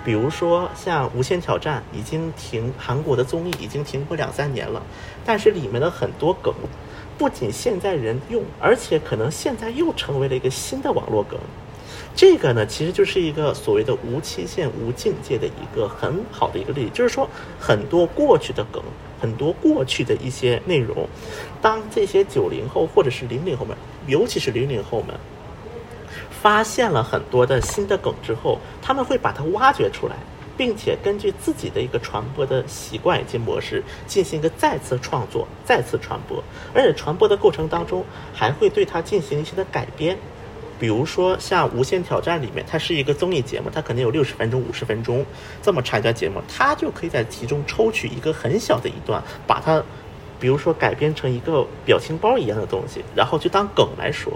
[0.04, 4.82] 比如说像《无限挑战》已经停，韩国的综艺已经停播两三年了，
[5.24, 6.54] 但是里面的很多梗。
[7.18, 11.38] 不仅现在人用，而且可能现在又成为了一个新的网络梗。
[12.18, 16.90] 这个呢，其实就是一个所谓的无期限、无境界的一个很好的一个例子。
[16.92, 18.82] 就是说，很多过去的梗，
[19.20, 21.08] 很多过去的一些内容，
[21.62, 23.76] 当这些九零后或者是零零后们，
[24.08, 25.14] 尤其是零零后们，
[26.28, 30.16] 发现了很多的新的梗之后，他们会把它挖掘出来。
[30.56, 36.42] 并且根据自己的一个传播的习惯以及模式进行一个再次创作、再次传播，
[36.74, 38.04] 而且传播的过程当中
[38.34, 40.18] 还会对它进行一些的改编。
[40.78, 45.24] 比如说像《无限挑战》里面，它是一个综艺节目，它肯定有六十分钟、五十分钟
[45.60, 49.82] 这么长一段节目，它就可以在其中抽取一个很小的一段，把它，
[50.38, 54.32] 比如说改编成一个表情包一样的东西，然后就当梗来说。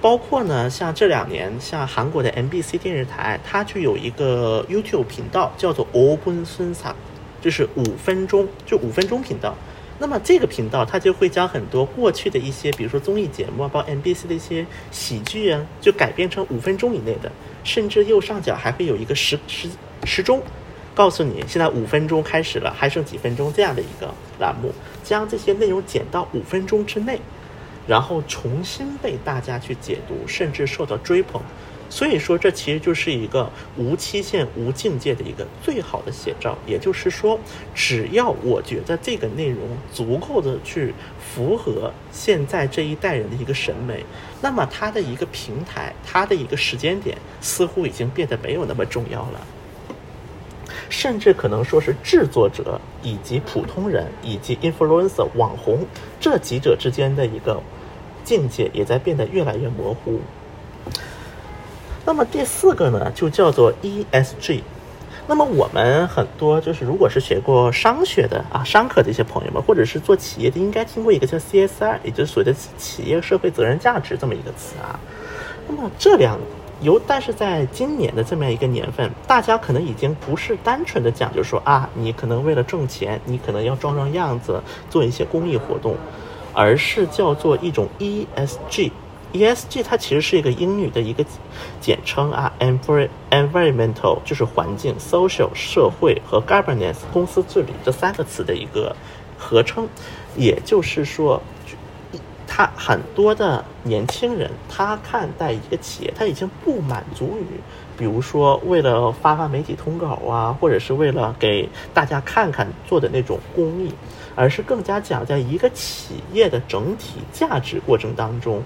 [0.00, 6.78] 包括呢，像这两年，像韩国的 MBC 电视台，它就有一个 YouTube 频道，叫做 Open suns，
[7.42, 9.54] 就是五分钟，就五分钟频道。
[10.00, 17.30] 那么这个频道，它就会将很多过去的一些，比如说综艺节目啊，包括 NBC 的一些喜剧啊，就改编成五分钟以内的，
[17.62, 19.68] 甚至右上角还会有一个时时
[20.04, 20.42] 时钟，
[20.94, 24.72] 告诉你现在五分钟开始了，还剩几分钟这样的一个栏目，
[25.04, 27.20] 将这些内容剪到五分钟之内。
[27.86, 31.42] 然后重新被大家去解读，甚至受到追捧，
[31.90, 36.56] 所以说这其实就是一个无期限、无境界的一个最好的写照。
[36.64, 37.38] 也就是说，
[37.74, 39.58] 只要我觉得这个内容
[39.92, 44.04] 足够的去符合现在这一代人的一个审美，
[44.40, 49.40] 那么它的一个平台、它的一个时间点，似乎已经变得没有那么重要了。
[50.88, 55.84] 甚至可能说是制作者以及普通人以及 influencer 网红
[56.20, 57.60] 这几者之间的一个
[58.24, 60.20] 境界也在变得越来越模糊。
[62.10, 64.62] 那么第四个呢，就叫做 ESG。
[65.28, 74.98] 那么我们很多就是如果是学过商学的啊商科的一些朋友们，或者是做企业的，应该听过一个叫 CSR，也就是所谓的企业社会责任价值这么一个词啊。
[75.68, 76.36] 那么这两
[76.80, 85.94] 由，但是在今年的这么样一个年份，大家可能已经不是单纯的讲，就是说啊，你可能为了挣钱，你可能要装装样子，做一些公益活动，
[86.52, 88.90] 而是叫做一种 ESG。
[89.32, 91.24] ESG 它其实是一个英语的一个
[91.80, 98.94] 简称啊，environmental 就是环境，social 社会和 governance 公司治理这三个词的一个
[99.38, 99.88] 合称。
[100.36, 101.40] 也就是说，
[102.46, 107.60] 他很多的年轻人，他看待一个企业，他已经不满足于，
[107.96, 113.92] 比如说为了发发媒体通稿啊，或者是为了给大家看看做的那种公益，
[114.34, 118.62] 而是更加讲在一个企业的整体价值过程当中。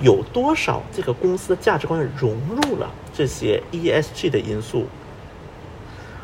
[0.00, 4.86] 有多少这个公司的价值观融入了这些 ESG 的因素，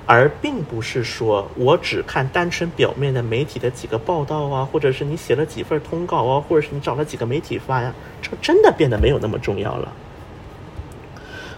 [0.06, 9.92] 而并不是说我只看单纯表面的媒体的几个报道啊，或者是你写了几份通稿啊，或者是你找了几个媒体发呀，这真的变得没有那么重要了。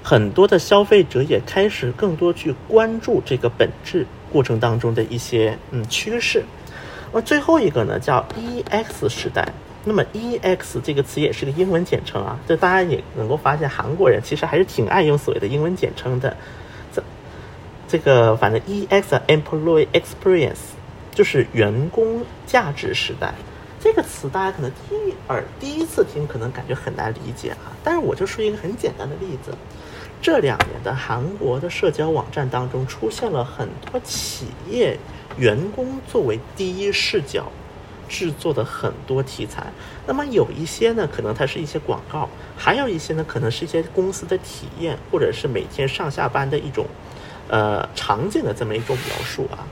[0.03, 6.43] 很多的消费者也开始更多去关注这个本质过程当中的一些嗯趋势。
[7.13, 9.53] 那最后一个呢，叫 EX 时代。
[9.89, 16.37] 那么 E X 这个词也是个英文简称啊，这大家也能够发现，韩国人其实还是挺爱用所谓的英文简称的。
[16.93, 17.03] 这
[17.89, 20.77] 这个反正 E X Employee Experience
[21.11, 23.33] 就是员工价值时代
[23.81, 27.73] 这个词，大家可能第一耳第一次听可能感觉很难理解啊。
[27.83, 29.57] 但是我就说一个很简单的例子，
[30.21, 34.99] 这两年的韩国的社交网站当中出现了很多企业
[35.39, 37.51] 员工作为第一视角。
[38.09, 39.67] 制作的很多题材，
[40.07, 46.87] 那么有一些呢，可能它是一些广告，还有一些呢，可能是一些公司的体验，或者是每天上下班的一种，
[47.49, 49.67] 呃，场景的这么一种描述啊。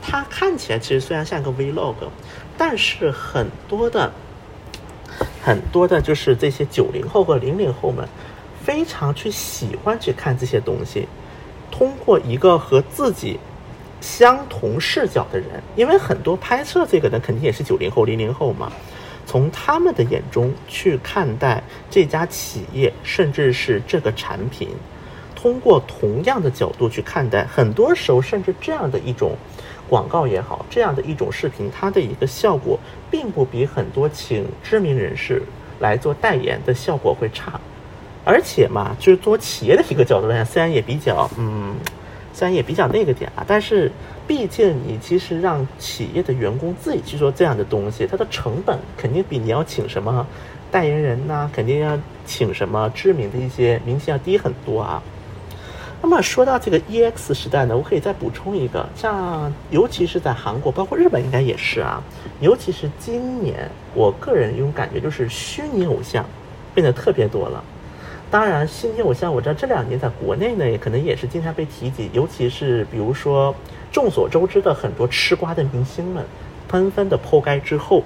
[0.00, 1.94] 它看起来其实虽然像个 vlog，
[2.56, 4.12] 但是很多的，
[5.42, 8.08] 很多的就是这些九零后和零零后们，
[8.64, 11.06] 非常去喜欢去看这些东西，
[11.70, 13.38] 通过一个和自己。
[14.00, 18.72] 相同视角的人，因为很多拍摄这个的肯定也是九零后、零零后嘛，
[19.26, 24.68] 从他们的眼中去看待这家企业，甚至是这个产品，
[25.36, 29.36] 通过同样的角度去看待，很多时候甚至这样的一种
[29.88, 35.42] 广告也好，这样的一种视频，它的一个效果并不比很多请知名人士
[35.78, 37.60] 来做代言的效果会差，
[38.24, 41.74] 而且嘛，就是做企业的一个角度来讲，虽然也比较嗯。
[42.32, 43.90] 虽然也比较那个点啊，但是
[44.26, 50.26] 毕竟你其实让企业的员工自己去做这样的东西，它的成本肯定比你要请什么
[50.70, 55.02] 代言人呐，肯定要请什么知名的一些明星要低很多啊。
[56.02, 62.02] 那么说到这个 EX 时代呢，我可以再补充一个，像尤其是在韩国，包括日本应该也是啊，
[62.40, 66.24] 尤其是今年，我个人一种感觉就是虚拟偶像
[66.74, 67.62] 变得特别多了。
[68.30, 73.52] 当然，虚拟偶像我知道这两年在国内呢，也可能也是经常被提及，尤其是比如说
[73.90, 76.24] 众所周知的很多吃瓜的明星们，
[76.68, 78.04] 纷纷的破开之后，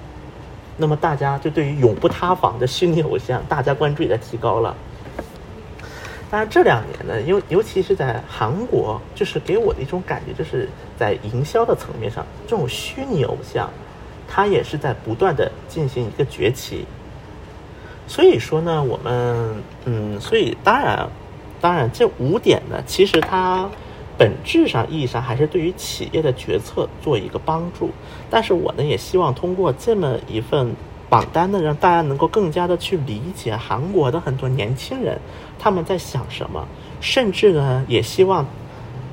[0.78, 4.74] 那么大家就对于永不塌房的虚拟偶像，大家关注也在提高了。
[6.30, 13.68] 当然这两年呢，尤尤其是在韩国，就是给我的一种感觉，就是在营销的层面上，这种虚拟偶像，
[14.26, 16.86] 它也是在不断的进行一个崛起。
[18.06, 21.08] 所以说呢，我们嗯，所以当然，
[21.60, 23.68] 当然这五点呢，其实它
[24.18, 27.90] 本质上意义上还是对于企业的决策做一个帮助。
[28.30, 30.74] 但是我呢，也希望通过这么一份
[31.08, 35.18] 榜单呢，让大家能够更加的去理解韩国的很多年轻人
[35.58, 36.66] 他们在想什么，
[37.00, 38.46] 甚至呢，也希望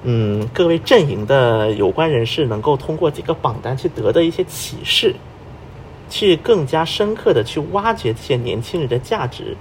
[0.04, 5.16] 嗯各位阵营的有关人士能够通过这个榜单去得的一些启示。
[6.12, 9.56] 去更加深刻的去挖掘这些年轻人的价值，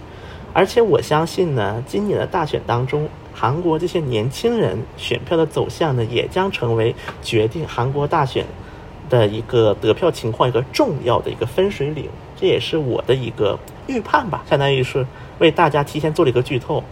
[0.52, 8.44] 而且我相信呢，今年的大选当中，韩国这些年轻人选票的走向呢，也将成为决定韩国大选
[9.08, 12.08] 的一个得票情况一个重要的一个分水岭。
[12.36, 13.56] 这也是我的一个
[13.86, 15.06] 预判吧，相当于是
[15.38, 16.82] 为大家提前做了一个剧透。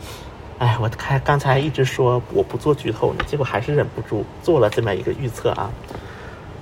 [0.59, 5.71] 哎，我开刚才一直说我不做剧透呢，结果还是忍不住做了这么一个预测啊。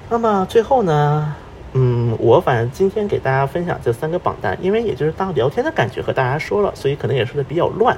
[0.08, 1.34] 那么最后呢？
[1.78, 7.94] 嗯，我反正今天给大家分享这三个榜单，因为也就是当聊天的感觉和大家说了，所以可能也说的比较乱。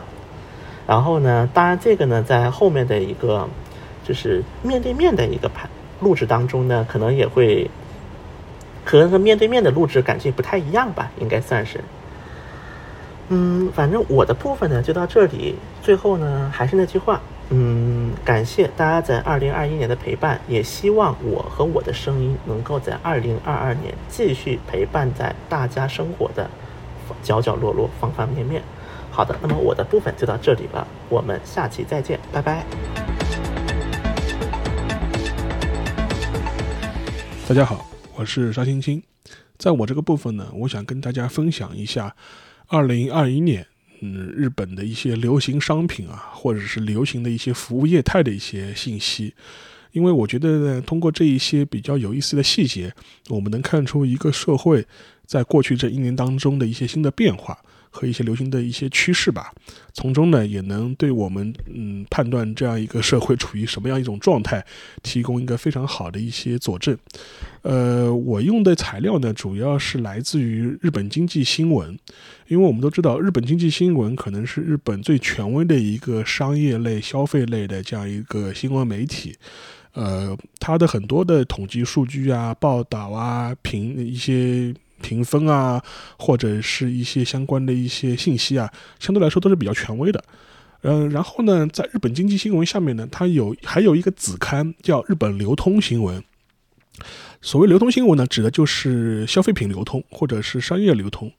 [0.84, 3.48] 然后呢，当然这个呢，在后面的一个
[4.04, 5.68] 就是面对面的一个拍
[6.00, 7.70] 录制当中呢，可能也会，
[8.84, 11.78] 可能和面对面的录制感觉不太一样吧，应该算是。
[13.28, 15.54] 嗯，反正我的部分呢就到这里。
[15.82, 17.20] 最后呢，还是那句话，
[17.50, 26.50] 嗯，感谢大家在二零二一年的陪伴，也希望我和我的声音能够在二零二二年继续陪伴在大家生活的
[27.22, 28.62] 角角落落、方方面面。
[29.10, 32.66] 好的，那么我的部分就到这里了，我们下期再见，拜拜。
[37.48, 39.02] 大家好，我是沙青青，
[39.56, 42.14] 在我这个部分呢，我想跟大家分享一下。
[42.70, 43.66] 二零二一年，
[44.00, 49.34] 嗯，日本的一些流行商品啊，或者是流行的一些服务业态的一些信息，
[49.92, 52.94] 因为我觉得呢，通过这一些比较有意思的细节，
[53.28, 54.86] 我们能看出一个社会
[55.26, 57.58] 在过去这一年当中的一些新的变化。
[57.90, 59.52] 和一些流行的一些趋势吧，
[59.92, 64.64] 从中呢也能对我们嗯判断这样一个社会处于什么样一种状态，
[65.02, 66.96] 提供一个非常好的一些佐证。
[67.62, 71.98] 呃，我用的材料呢主要是来自于日本经济新闻，
[72.46, 79.34] 因为我们都知道日本经济新闻可能是日本最权威的一个商业类、消费类的这样一个新闻媒体。
[79.92, 84.74] 呃，它的很多的统计数据啊、报道啊、评一些。
[85.00, 85.82] 评分啊，
[86.18, 90.22] 或者是一些相关的一些信息啊，相对来说都是比较权威的。
[90.82, 96.22] 嗯，然后呢，在日本经济新闻下面呢，它有还有一个子刊叫日本流通新闻。
[97.40, 101.32] 所谓流通新闻呢，指的就是消费品流通或者是商业流通。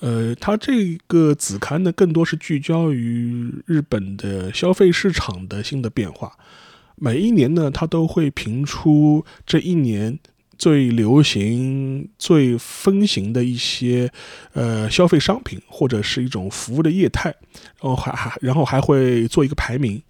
[0.00, 6.32] 呃，它这个子刊呢，更多是聚焦于日本的消费市场的新的变化。
[6.96, 10.18] 每一年呢，它都会评出这一年。
[10.60, 14.12] 最流行、最风行的一些
[14.52, 17.34] 呃消费商品或者是一种服务的业态，
[17.80, 20.02] 然后还还然后还会做一个排名，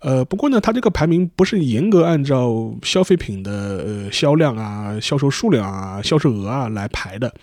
[0.00, 7.34] 呃，不过呢，它这个排名不是严格按照消费品的呃销量啊、销售数量啊、销售额啊来排的，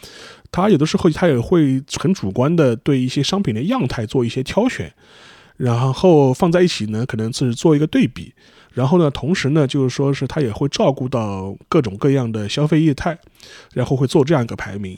[0.52, 4.94] 它有的时候它也会很主观的对一些商品的样态做一些挑选，
[5.58, 8.32] 然后放在一起呢，可能是做一个对比。
[8.74, 13.18] 然后呢，同时呢，就是说是他也会照顾到各种各样的消费业态，
[13.74, 14.98] 然后会做这样一个排名。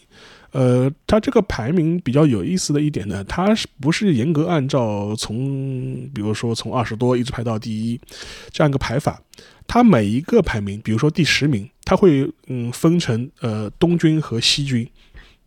[0.52, 8.00] 呃，它这个排名比较有意思的一点呢，它是不是严格按照从，比如说从二十多一直排到第一
[8.52, 9.22] 这样一个排法？
[9.68, 14.88] 它每一个排名，比如说第十名，它会嗯分成呃东军和西军。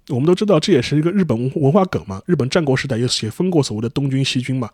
[0.08, 2.22] 我们都知道，这也是一个日本文化梗嘛。
[2.26, 4.70] 日本战国时代也写分过所谓的东军、西军嘛。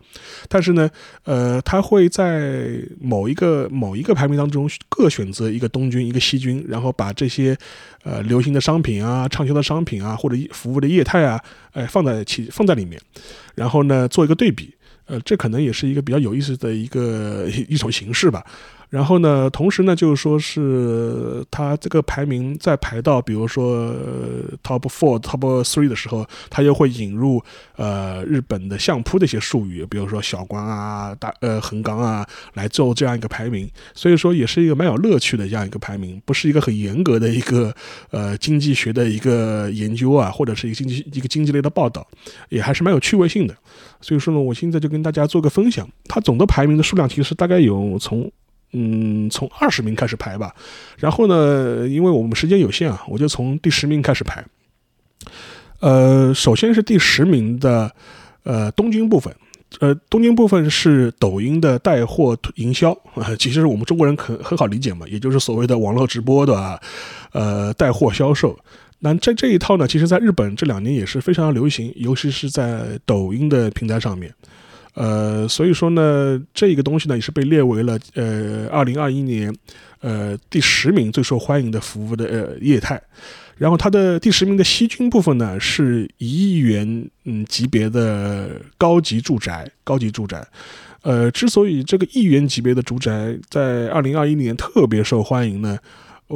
[0.47, 0.89] 但是呢，
[1.23, 7.57] 呃，他会在某一个某一个排名当中各选择一个东军、一个西军，然后把这些
[8.03, 11.41] 呃流行的商品啊、畅销的商品啊或者服务的业态啊，
[11.73, 13.01] 哎放在其放在里面，
[13.55, 14.74] 然后呢做一个对比。
[15.05, 18.45] 呃，这可能也是一个比较有意思的一个 一种形式吧。
[18.89, 23.93] 然后呢，同时呢，就是说是它这个排名在排到，比如说
[24.63, 27.43] top four、top three 的时候，它又会引入
[27.75, 33.69] 呃日本的相扑的一些术语，比如说小关啊、大呃横纲啊，来做这样一个排名。
[33.93, 37.75] 所以说，也是一个蛮有乐趣的这样一个排名，不是一个很严格的一个
[38.11, 42.07] 呃经济学的一个研究啊，或者是一个经济一个经济类的报道，
[42.49, 43.57] 也还是蛮有趣味性的。
[44.05, 48.31] 所以说呢，我现在就跟大家做个分享，它总的排名的数量其实大概有从。
[48.77, 50.53] 嗯，从二十名开始排吧。
[50.97, 54.43] 然后呢，因为我们时间有限啊，我就从第十名开始排。
[55.79, 57.89] 呃，首先是第十名的
[58.43, 59.33] 呃东京部分。
[59.79, 66.81] 呃，东京部分是抖音的带货营销啊，其实我们中国人很很好理解嘛，也就是所谓的网络直播的
[67.31, 68.59] 呃带货销售。
[69.13, 74.33] 那这这一套呢，其实在日本这两年也是非常流行，尤其是在抖音的平台上面。
[74.95, 79.53] 呃，所以说呢，这个东西呢也是被列为了呃二零二一年
[79.99, 82.99] 呃第十名最受欢迎的服务的呃业态。
[83.57, 90.43] 然后它的第十名的西军部分呢是一亿元嗯级别的高级住宅，高级住宅。
[91.03, 95.77] 呃，之所以这个亿元级别的住宅在二零二一年特别受欢迎呢？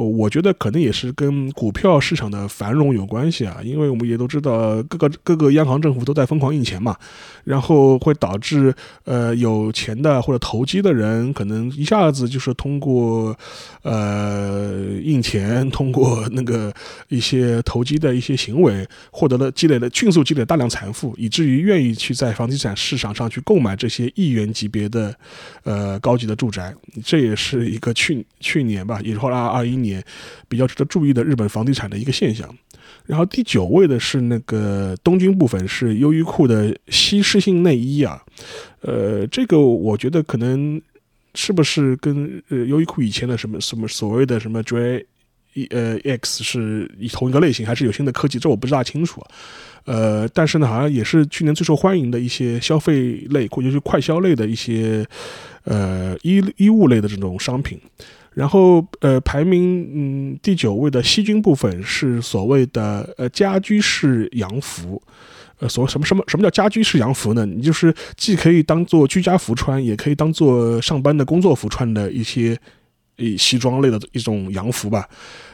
[0.00, 6.96] 呃，我觉得可能也是跟股票市场的繁荣有关系啊，因为我们也都知道各个各个央行政府都在疯狂印钱嘛，
[7.44, 8.74] 然后会导致
[9.04, 13.36] 呃有钱的或者投机的人可能一下子就是通过
[13.82, 14.72] 呃
[15.02, 16.72] 印钱，通过那个
[17.08, 25.12] 一些投机的一些行为，获得了积累了迅速积累大量财富，以至于愿意去在房地产市场上去购买这些亿元级别的
[25.64, 26.72] 呃高级的住宅，
[27.04, 29.80] 这也是一个去去年吧，也是二二一。
[29.80, 29.89] 年
[30.48, 32.48] 比较值得注意的日本房地产的一个现象，
[33.06, 38.22] 然后第九位的是那个东京部分是优衣库的吸湿性内衣啊，
[38.82, 40.80] 呃，这个我觉得可能
[41.34, 45.06] 是不是跟优衣库以前的什么什么所谓的什么 J
[45.54, 48.38] 一呃 X 是同一个类型，还是有新的科技？
[48.38, 49.20] 这我不是大清楚。
[49.84, 55.04] 呃，但是呢，好像也是去年最受欢迎的一些消费类，或者是快消类的一些
[55.64, 57.80] 呃衣衣物类的这种商品。
[58.40, 65.00] 然后呃，排名嗯第九位的细菌部分是所谓的呃家居式洋服。
[65.58, 67.44] 呃，所什么什么什么叫家居式洋服呢？
[67.44, 72.58] 你就是既可以当做居家服穿，也可以当做上班的工作服穿的一些
[73.20, 75.08] 以西装类的一种洋服吧。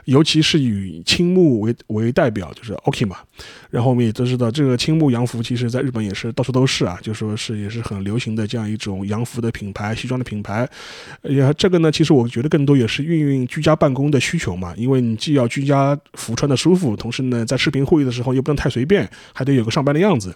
[0.06, 3.16] 尤其是以青木为为代表，就是 OK 嘛。
[3.70, 10.68] 然后我们也都知道，这个青木洋服其实在日本也是到处都是啊，就说是也是很流行的这样一种洋服的品牌、西装的品牌。
[11.24, 20.32] 也这个呢，其实我觉得更多也是运用居家办公的需求嘛，因为你既要居家服穿的舒服，同时呢，在视频会议的时候又不能太随便，还得有个上班的样子。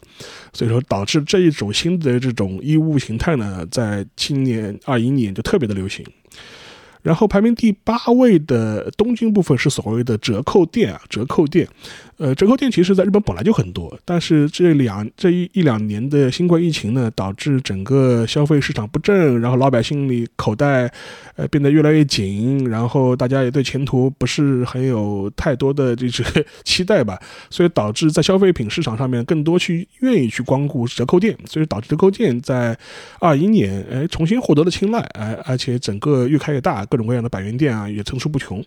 [0.52, 6.04] 所以说，导致这一种新的这种衣物形态呢，在今年二一年就特别的流行。
[7.02, 11.68] 然后排名第八位的东京部分是所谓的折扣店啊，折扣店。
[12.18, 20.92] 呃，折扣店其实在日本本来就很多，但是这两这一一两年的新冠疫情呢，导致整个消费市场不振，然后老百姓里口袋
[21.36, 32.78] 呃变得越来越紧，然后大家也对前途不是很有太多的这个 期待吧，所以导致在消费品市场上面更多去愿意去光顾折扣店，所以导致折扣店在
[33.18, 38.62] 二一年哎重新获得了青睐，哎而且整个越开越大，各种各样的百元店啊也层出不穷。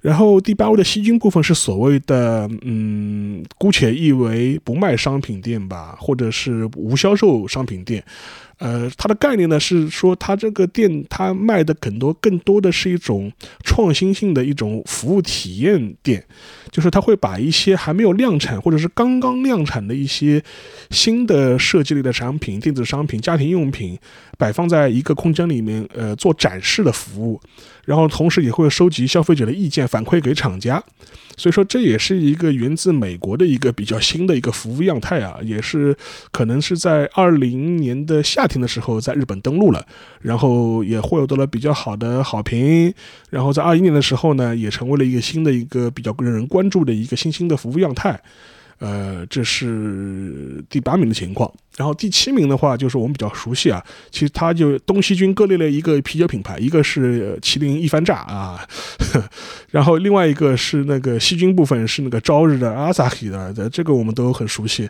[0.00, 8.04] 然后第八位的吸金部分是所谓的，嗯，姑且译为不卖商品店吧，或者是无销售商品店。
[8.58, 13.32] 呃，它的概念呢是说，它这个店它卖的更多，更多的是一种
[13.64, 16.24] 创新性的一种服务体验店，
[16.70, 20.42] 就是它会把一些还没有量产或者是刚刚量产的一些
[20.90, 23.98] 新的设计类的产品、电子商品、家庭用品
[24.36, 27.40] 摆放在一个空间里面，呃，做展示的服务，
[27.84, 30.82] 然后同时也会收集消费者的意见反馈给厂家。
[31.38, 35.96] 所以说，这也是一个源自美国的一个比较新的一个服务样态啊，也是
[36.32, 39.86] 可能是在二零年的夏天的时候在日本登陆了，
[40.20, 42.92] 然后也获得了比较好的好评，
[43.30, 48.20] 然后在二一年的时候呢，也成为了一个新的一个比较让人关注的一个新兴的服务样态。
[48.78, 51.52] 呃，这是第八名的情况。
[51.76, 58.66] 然后第七名的话，就是我们比较熟悉啊，其实它就东西军各列了一个啤酒品牌，一个是麒麟一番炸啊，
[59.70, 64.88] 然后另外一个是那个西军部分是那个朝日的阿萨希的，这个我们都很熟悉。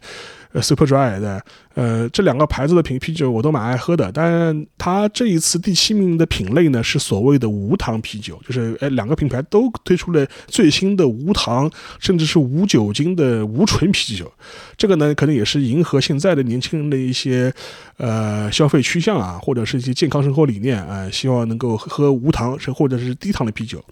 [0.52, 1.42] 呃，Super Dry 的，
[1.74, 14.32] 呃，这两个牌子的啤啤酒我都蛮爱喝的，但它这一次第七名的品类呢是所谓的无糖啤酒，就是哎，两个品牌都推出了最新的无糖甚至是无酒精的无醇啤酒，
[14.76, 17.52] 这个呢可能也是迎合现在的年轻人的一些
[17.98, 23.84] 呃消费趋向啊，或者是一些健康生活理念啊，希望能够喝无糖是或者是低糖的啤酒，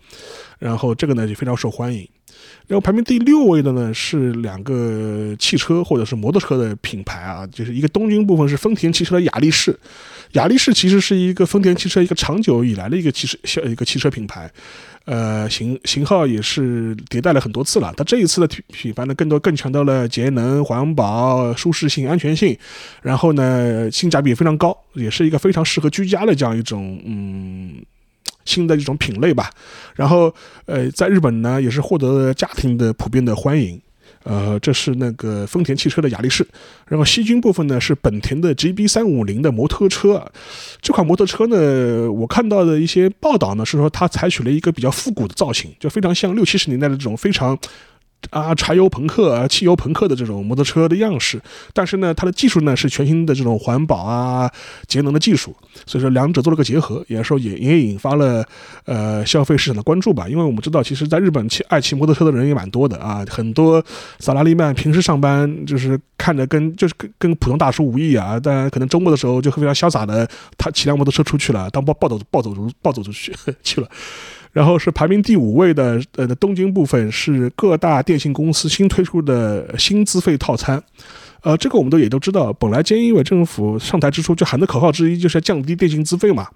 [0.59, 2.09] 然后这个呢就非常受欢迎。
[2.67, 9.79] 然后排名第六位的呢是两个汽车或者是摩托车的品牌啊，就是一个东京部分是丰田汽车的雅力士，
[10.33, 14.51] 雅力士其实是一个丰田汽车一个长久以来的一个汽车一个汽车品牌，
[15.05, 22.59] 呃型型号也是迭代了很多次了，它这一次的品牌呢更多更强调了节能环保、舒适性、安全性，
[23.01, 27.77] 然后呢性价比也非常高，也是一个非常适合居家的这样一种嗯。
[28.47, 29.51] 新的一种品类吧，
[29.95, 30.35] 然后
[30.65, 33.79] 呃，在日本呢也是获得了家庭的普遍的欢迎，
[34.23, 36.47] 呃，这是那个丰田汽车的雅力士，
[36.87, 40.25] 然后西军部分呢是本田的 GB 三五零的摩托车，
[40.81, 47.59] 这款摩托车呢，我看到的一些报道呢是说它采取了一个比较复古的造型，就非常像六七十年代的这种非常。
[48.31, 51.41] 啊，柴油朋克啊，汽油朋克的这种摩托车的样式，
[51.73, 54.51] 但是呢，它的技术呢是全新的这种环保啊、
[54.89, 55.55] 节能的技术，
[55.87, 58.45] 所以说两者做了个结合，也说也也引发了
[58.85, 60.29] 呃消费市场的关注吧。
[60.29, 63.85] 因为我们知道，其实在日本骑爱骑摩托车的人也蛮多的啊，很多
[64.19, 72.53] 萨拉利曼平时上班就是看着跟就是跟跟普通大叔无异啊，但可能周末的时候就非常潇洒的他骑辆摩托车出去了，当暴暴走暴走
[72.83, 73.89] 暴走出去 去了。
[74.57, 80.83] 然后是排名第五位的，呃，东京部分是各大电信公司新推出的新资费套餐，
[81.43, 86.49] 呃，这个我们都也都知道，本来菅义伟政府上台之初就喊的口号之一就是要降低电信资费嘛。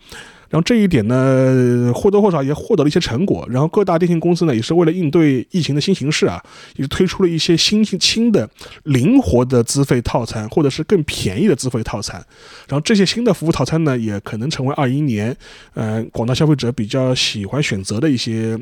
[0.50, 3.46] 然后这一点呢，或多或少也获得了一些成果。
[3.48, 6.42] 然后各大电信公司呢，也是为了应对疫情的新形势啊，
[6.74, 8.50] 也推出了一些新新的、
[8.82, 12.20] 灵活的资费套餐，或者是更便宜的资费套餐。
[12.68, 15.34] 然后这些新的服务套餐呢，也可能成为二一年，
[15.74, 18.58] 呃，广大消费者比较喜欢选择的一些，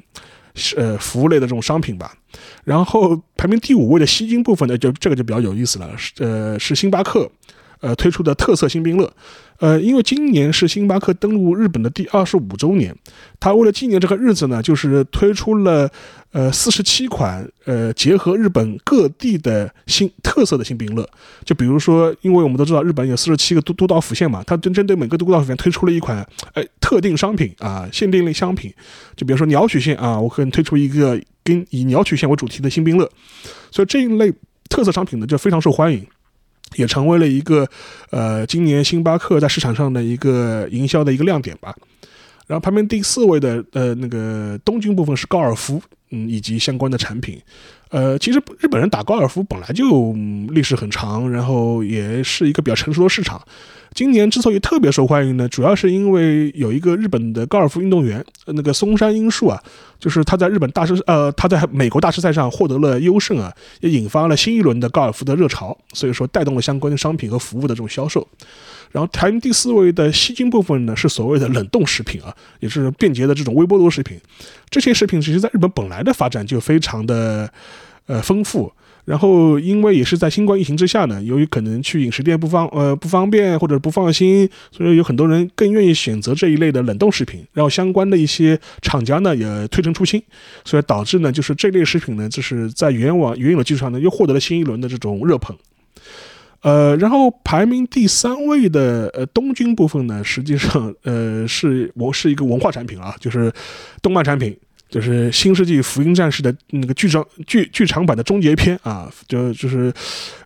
[0.77, 2.13] 呃，服务类的这种商品吧。
[2.65, 7.31] 然后排名第五位的吸金部分呢，就这个就比较有意思了，是呃，是星巴克。
[7.81, 9.13] 呃推出的特色新兵乐。
[9.59, 12.95] 呃，因为今年是星巴克登陆日本的第二十五周年，
[13.41, 15.91] 它为了纪念这个日子呢，就是推出了
[16.31, 21.05] 呃四十七款呃结合日本各地的新特色的新兵乐。
[21.45, 26.25] 就比如说，因为我们都知道日本有四十七个都都道府县嘛，它针针对每个都道府县推出了一款
[26.55, 28.73] 呃特定商品啊限定类商品。
[29.17, 33.11] 就比如说鸟取县啊，我可能推出一个跟以鸟取县为主题的新兵乐，
[33.73, 34.33] 所以这一类
[34.69, 36.07] 特色商品呢就非常受欢迎。
[36.77, 37.69] 也成为了一个，
[38.11, 41.75] 呃，今年星巴克在市场上的一个营销的一个亮点吧。
[42.47, 47.41] 然后排名第四位的，呃，那个东京部分是高尔夫，嗯，以及相关的产品。
[47.91, 50.13] 呃，其实日本人打高尔夫本来就
[50.49, 53.41] 历史很长，然后也是一个比较成熟的市场。
[53.95, 59.61] 今年之所以特别受欢迎呢，主要是因为有一个日本的高尔夫运动员，那个松山英树啊，
[59.99, 68.27] 就是他在日本大师，呃，他在美国大师赛上获得了优胜啊，也引发了新一轮的高尔夫的热潮，所以说带动了相关的商品和服务的这种销售。
[68.93, 74.19] 然后排名第四位的吸金部分呢，是所谓的冷冻食品啊，也是便捷的这种微波炉食品。
[74.71, 77.51] 这些食品其实在日本本来的发展就非常的
[78.07, 78.73] 呃丰富。
[79.09, 87.43] 然后，因为也是在新冠疫情之下呢，由于可能去饮食店不方呃不方便或者不放心，所以有很多人更愿意选择这一类的冷冻食品。
[87.55, 90.23] 然后相关的一些厂家呢也推陈出新，
[90.63, 95.57] 所以导致呢就是这类食品呢就是在原网原有的基础上呢又获得了新一轮的这种热捧。
[96.61, 103.51] 呃，然后排名第三位的呃东军部分呢，实际上呃是我是一个文化产品啊，就是
[104.03, 104.55] 动漫产品。
[104.89, 109.93] 就是《新世纪福音战士》的那个剧场剧剧场版的终结篇啊，就就是，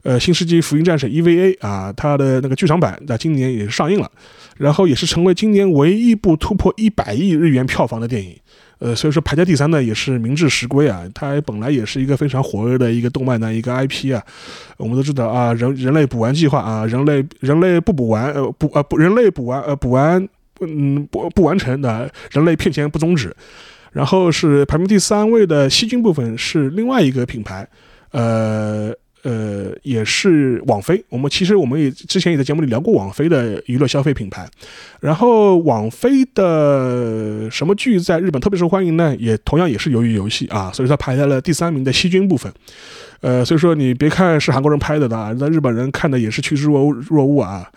[0.02, 4.10] 呃，《新世纪福音战士》EVA 啊，它的那个剧场版在今年也上映了，
[4.56, 8.36] 然后也是成为今年唯一一部突破一百亿日元票房的电影，
[8.78, 11.04] 呃，所以说排在第三呢也是名至实归啊。
[11.14, 14.20] 它本来也是一个非常火热的一个动漫的一个 IP 啊，
[14.76, 20.28] 我们都知道啊，人人类补完计划啊，人类人类不补完呃补呃不人类补完呃补完
[20.60, 23.32] 嗯不不完成的，人类骗钱不终止。
[23.92, 27.68] 然后是排名第三位的西京部分是另外一个品牌，
[28.10, 28.90] 呃
[29.22, 31.04] 呃也是网飞。
[31.08, 34.48] 我们其实我们也之前也在节目里聊过网飞的娱乐消费品牌。
[35.00, 39.14] 然后网飞的什么剧在日本特别受欢迎呢？
[39.18, 42.52] 也同样也是由于游戏啊，所以它排在了第三名的西军部分。
[43.20, 47.70] 呃，所以说你别看是韩国人拍的的，那日本人看的也是趋之若若鹜啊。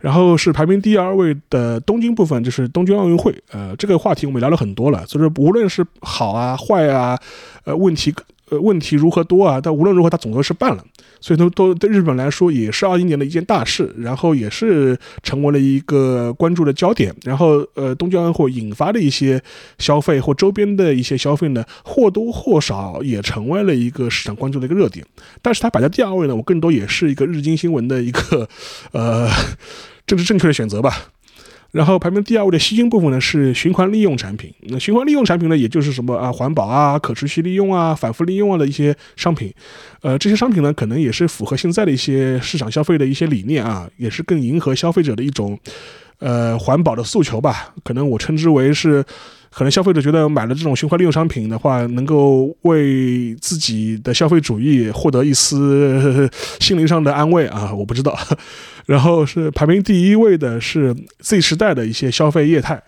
[0.00, 3.34] 然后是排名第二位的东京部分，就是东京奥运会。
[3.52, 7.18] 呃，这个话题我们聊了很多了，所以说无论是好啊、坏啊，
[7.64, 8.12] 呃，问题
[8.50, 10.84] 呃问题如何多啊，但无论如何它总归是办了，
[11.20, 17.14] 所以都都对日本来说也是二一年的一件大事，然后也是成为了一个关注的焦点。
[17.24, 19.42] 然后呃，东京奥运会引发的一些
[19.78, 25.06] 消费或周边的一些消费呢，或多或少也成为了一个市场关注的一个热点。
[25.40, 28.48] 但是它摆在第二位呢，我更多也是一个日经新闻的一个
[28.92, 29.28] 呃。
[30.06, 31.12] 政治正确的选择吧。
[31.72, 34.52] 然后排名第二位的吸金部分呢是循环利用产品。
[34.62, 39.52] 那循环利用产品呢，也就是什么啊环保啊、可持续利用啊、反复利用啊的一些商品。
[40.02, 45.58] 呃，这些商品呢，可能也是符合现在的一些市场消费的一些理念啊，也是更迎合消费者的一种
[46.18, 47.74] 呃环保的诉求吧。
[47.84, 49.04] 可能我称之为是。
[49.50, 56.30] 可能消费者觉得买了这种循环利用商品的话，能够为自己的消费主义获得一丝
[56.60, 58.16] 心灵上的安慰啊，我不知道。
[58.86, 62.80] 然后是排名第一位的是 Z 时代的一些消费业态。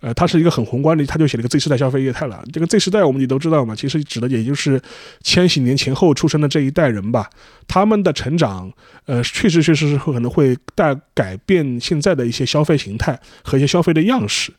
[0.00, 2.42] 呃，它是一个很宏观的，他就写了一个 Z 时代消费业态了。
[2.50, 4.80] 这个 Z 时代我们也都知道嘛，其实指的也就是
[5.22, 7.28] 千禧年前后出生的这一代人吧。
[7.68, 8.72] 他们的成长，
[9.04, 14.50] 呃，确实确实是可能会带改变现在的一些消费形态和一些消费的样式。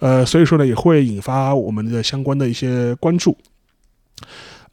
[0.00, 3.36] 呃，所以说呢，也会引发我们的相关的一些关注。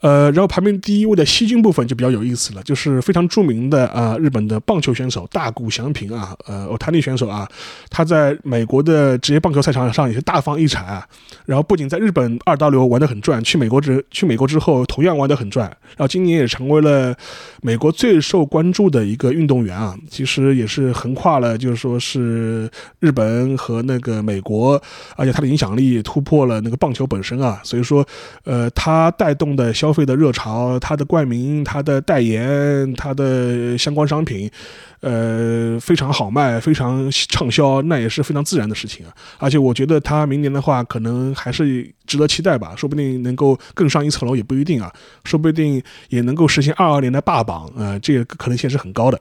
[0.02, 7.48] 呃，然后排名第一位的西京部分就比较有意思了，就是非常著名的啊，日本的棒球选手大谷翔平啊，呃，欧塔尼选手啊，
[7.89, 11.08] 他在美国的职业棒球赛场上也是大放异彩啊。
[11.46, 15.66] 然后不仅在日本二刀流玩得很赚，去美国之去美国之后同样玩得很赚。
[15.89, 17.16] 然后今年也成为了
[17.62, 22.70] 美国最受关注的一个运动员啊，其实也是横跨了，就是说是
[23.00, 24.82] 日本和那个美国，
[25.16, 27.60] 而且他的影响力突破了那个棒球本身啊。
[27.64, 28.06] 所以说，
[28.43, 34.52] 呃，他带动的消费的热潮，它的冠名、它的代言、它的相关商品，
[35.00, 39.14] 呃，非常好卖，非常畅销，那也是非常自然的事情啊。
[39.39, 44.93] 而且我觉得它明年的话，可能还是值得期待吧，说不定能够更上一层楼也不一定啊，
[45.24, 49.20] 说不定也能够实现二二年的霸榜呃，这个可能性是很高的。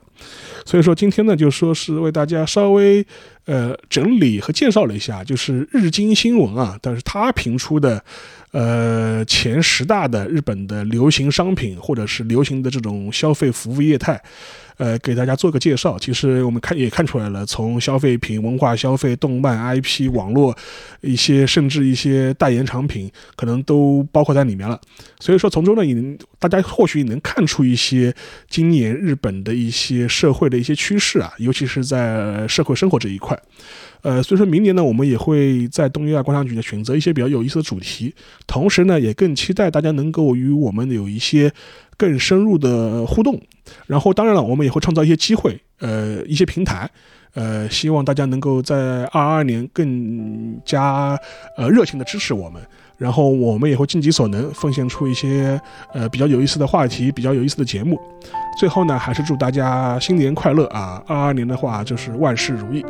[0.64, 3.04] 所以说今天呢，就说是为大家稍微
[3.44, 8.02] 呃，整理和介绍了一下，就是日经新闻啊，但是它评出的，
[8.52, 14.20] 呃，前十大的日本的流行商品或者是流行的这种消费服务业态。
[14.76, 15.98] 呃，给大家做个介绍。
[15.98, 20.56] 其实我们看也看出来了，从消费品、文化消费、动漫 IP、网络
[21.00, 24.80] 一些，甚至一些代言产品，可能都包括在里面了。
[25.20, 25.94] 所以说，从中呢，也
[26.38, 28.14] 大家或许也能看出一些
[28.48, 33.38] 今年日本的一些社会的一些趋势啊，尤其是在社会生活这一块。
[34.04, 38.14] 呃，所以说明年呢，我们也会在东亚观察局呢选择一些比较有意思的主题，
[38.46, 41.50] 同时呢，也更期待大家能够与我们有一些
[41.96, 43.40] 更深入的互动。
[43.86, 46.88] 然后，当然了，我们也会创造一些机会，呃，一些平台，
[47.32, 51.18] 呃，希望大家能够在二二年更加
[51.56, 52.60] 呃热情的支持我们。
[52.98, 55.58] 然后，我们也会尽己所能，奉献出一些
[55.94, 57.98] 呃比较有意思的话题，比较有意思的节目。
[58.60, 61.02] 最后呢，还是祝大家新年快乐啊！
[61.06, 62.84] 二二年的话，就是万事如意。